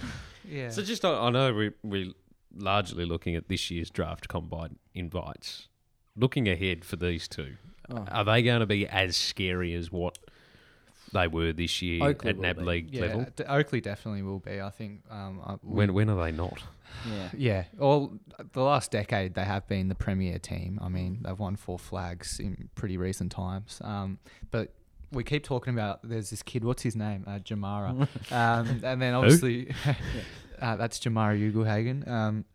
[0.49, 0.69] yeah.
[0.69, 2.11] So just, I I know we, we're
[2.55, 5.67] largely looking at this year's draft combine invites.
[6.15, 7.55] Looking ahead for these two,
[7.89, 8.03] Oh.
[8.09, 10.17] are they going to be as scary as what
[11.13, 12.63] they were this year Oakleigh at NAB be.
[12.63, 13.25] League yeah, level?
[13.35, 14.59] D- Oakleigh definitely will be.
[14.59, 15.01] I think.
[15.11, 16.63] Um, I- When when are they not?
[17.09, 18.13] Yeah, Yeah, all
[18.53, 20.79] the last decade they have been the premier team.
[20.81, 23.81] I mean, they've won four flags in pretty recent times.
[23.83, 24.19] Um,
[24.51, 24.73] but
[25.11, 26.63] we keep talking about there's this kid.
[26.63, 27.23] What's his name?
[27.27, 28.07] Uh, Jamarra.
[28.31, 29.71] um, and then obviously
[30.61, 32.07] uh, that's Jamarra Ugle-Hagan.
[32.07, 32.45] Um,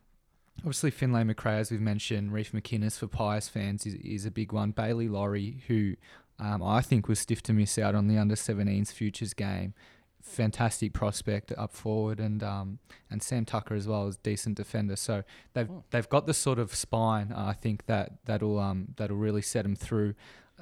[0.59, 4.53] obviously Finlay Macrae, as we've mentioned, Reef McInnes for Pious fans is, is a big
[4.53, 4.71] one.
[4.73, 5.97] Bailey Laurie, who
[6.39, 9.75] um, I think was stiff to miss out on the under 17s futures game.
[10.23, 12.79] Fantastic prospect up forward, and um,
[13.11, 14.97] and Sam Tucker as well is decent defender.
[14.97, 15.23] So
[15.55, 15.83] they've Oh.
[15.91, 17.33] they've got the sort of spine.
[17.33, 20.15] uh, I think that that'll um that'll really set them through.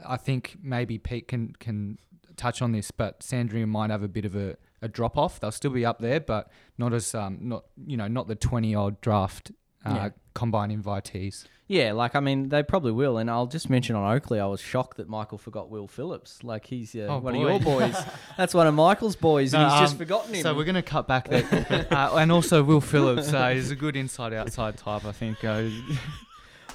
[0.06, 1.98] I think maybe Pete can can
[2.36, 5.40] touch on this, but Sandringham might have a bit of a, a drop off.
[5.40, 8.74] They'll still be up there, but not as um not you know not the twenty
[8.76, 9.50] odd draft
[9.84, 10.08] uh, Yeah.
[10.38, 11.46] Combine invitees.
[11.66, 11.90] yeah.
[11.92, 13.18] Like I mean, they probably will.
[13.18, 16.44] And I'll just mention on Oakleigh, I was shocked that Michael forgot Will Phillips.
[16.44, 17.44] Like he's uh, Oh, one boy.
[17.46, 17.96] of your boys.
[18.36, 20.42] That's one of Michael's boys, and No, he's just um, forgotten him.
[20.42, 21.86] So we're going to cut back there.
[21.90, 25.04] uh, and also Will Phillips uh, is a good inside outside type.
[25.04, 25.42] I think.
[25.44, 25.68] Uh,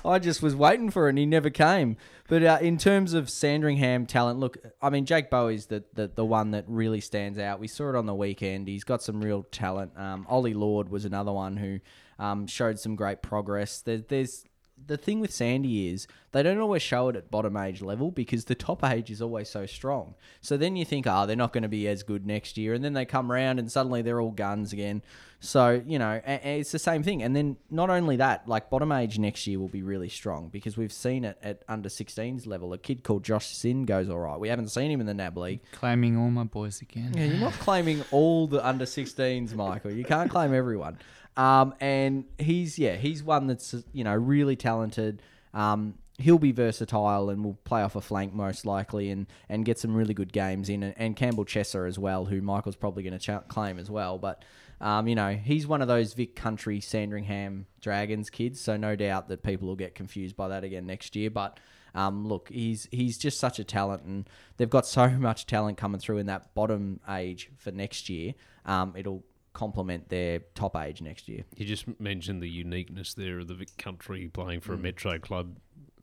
[0.06, 1.96] I just was waiting for it and he never came.
[2.28, 6.26] But uh, in terms of Sandringham talent, look, I mean, Jake Bowey's the, the, the
[6.26, 7.60] one that really stands out.
[7.62, 8.68] We saw it on the weekend.
[8.68, 9.98] He's got some real talent.
[9.98, 11.80] Um, Ollie Lord was another one who
[12.20, 13.82] um, showed some great progress.
[13.82, 14.46] There, there's
[14.88, 18.46] the thing with Sandy is they don't always show it at bottom age level because
[18.46, 20.16] the top age is always so strong.
[20.42, 22.84] So then you think, oh, they're not going to be as good next year, and
[22.84, 25.02] then they come around and suddenly they're all guns again.
[25.40, 27.22] So you know, it's the same thing.
[27.22, 30.78] And then not only that, like bottom age next year will be really strong because
[30.78, 32.72] we've seen it at under 16s level.
[32.74, 34.40] A kid called Josh Sinn goes all right.
[34.40, 35.60] We haven't seen him in the NAB league.
[35.74, 37.14] claiming all my boys again.
[37.16, 39.92] Yeah, you're not claiming all the under 16s, Michael.
[39.92, 40.98] You can't claim everyone.
[41.36, 45.22] Um, and he's yeah, he's one that's you know really talented.
[45.54, 49.80] Um, he'll be versatile and will play off a flank most likely and, and get
[49.80, 50.84] some really good games in.
[50.84, 54.18] And, and Campbell Chesser as well, who Michael's probably going to ch- claim as well.
[54.20, 54.44] But
[54.80, 59.30] um, you know, he's one of those Vic Country Sandringham Dragons kids, so no doubt
[59.30, 61.30] that people will get confused by that again next year.
[61.30, 61.60] But
[61.96, 66.00] um, look, he's he's just such a talent, and they've got so much talent coming
[66.00, 68.34] through in that bottom age for next year.
[68.66, 69.24] Um, it'll
[69.54, 71.44] complement their top age next year.
[71.56, 74.82] You just mentioned the uniqueness there of the Vic Country playing for a Mm.
[74.82, 75.58] metro club.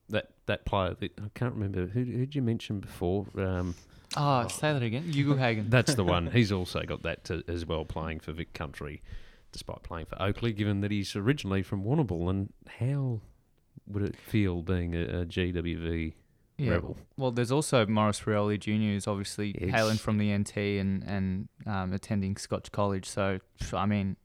[0.08, 3.26] That that player, that, I can't remember who who did you mention before.
[3.36, 3.74] Um,
[4.16, 5.04] Oh, say that again.
[5.04, 5.70] Hugo Hagen.
[5.70, 6.26] that's the one.
[6.32, 9.02] He's also got that to, as well, playing for Vic Country,
[9.52, 10.56] despite playing for Oakleigh.
[10.56, 13.20] Given that he's originally from Warrnambool, and how
[13.86, 16.14] would it feel being a, a GWV
[16.60, 16.72] Yeah.
[16.72, 16.96] rebel?
[17.16, 18.70] Well, there's also Maurice Rioli Jr.
[18.92, 19.70] who's obviously Yes.
[19.70, 23.06] hailing from the NT and and um, attending Scotch College.
[23.08, 23.38] So
[23.72, 24.16] I mean,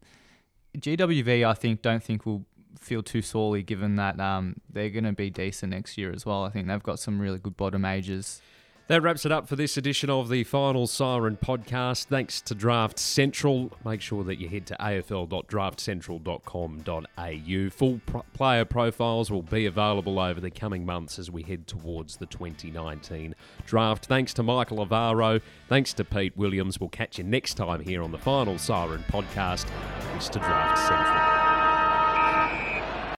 [0.77, 2.45] GWV I think don't think will
[2.79, 6.43] feel too sorely given that um, they're going to be decent next year as well.
[6.43, 8.41] I think they've got some really good bottom ages.
[8.87, 12.05] That wraps it up for this edition of the Final Siren podcast.
[12.05, 13.71] Thanks to Draft Central.
[13.83, 17.69] Make sure that you head to afl.draftcentral.com.au.
[17.71, 22.17] Full pro- player profiles will be available over the coming months as we head towards
[22.17, 23.33] the 2019
[23.65, 24.05] draft.
[24.05, 25.39] Thanks to Michael Alvaro.
[25.67, 26.79] Thanks to Pete Williams.
[26.79, 29.65] We'll catch you next time here on the Final Siren podcast.
[29.99, 31.44] Thanks to Draft Central.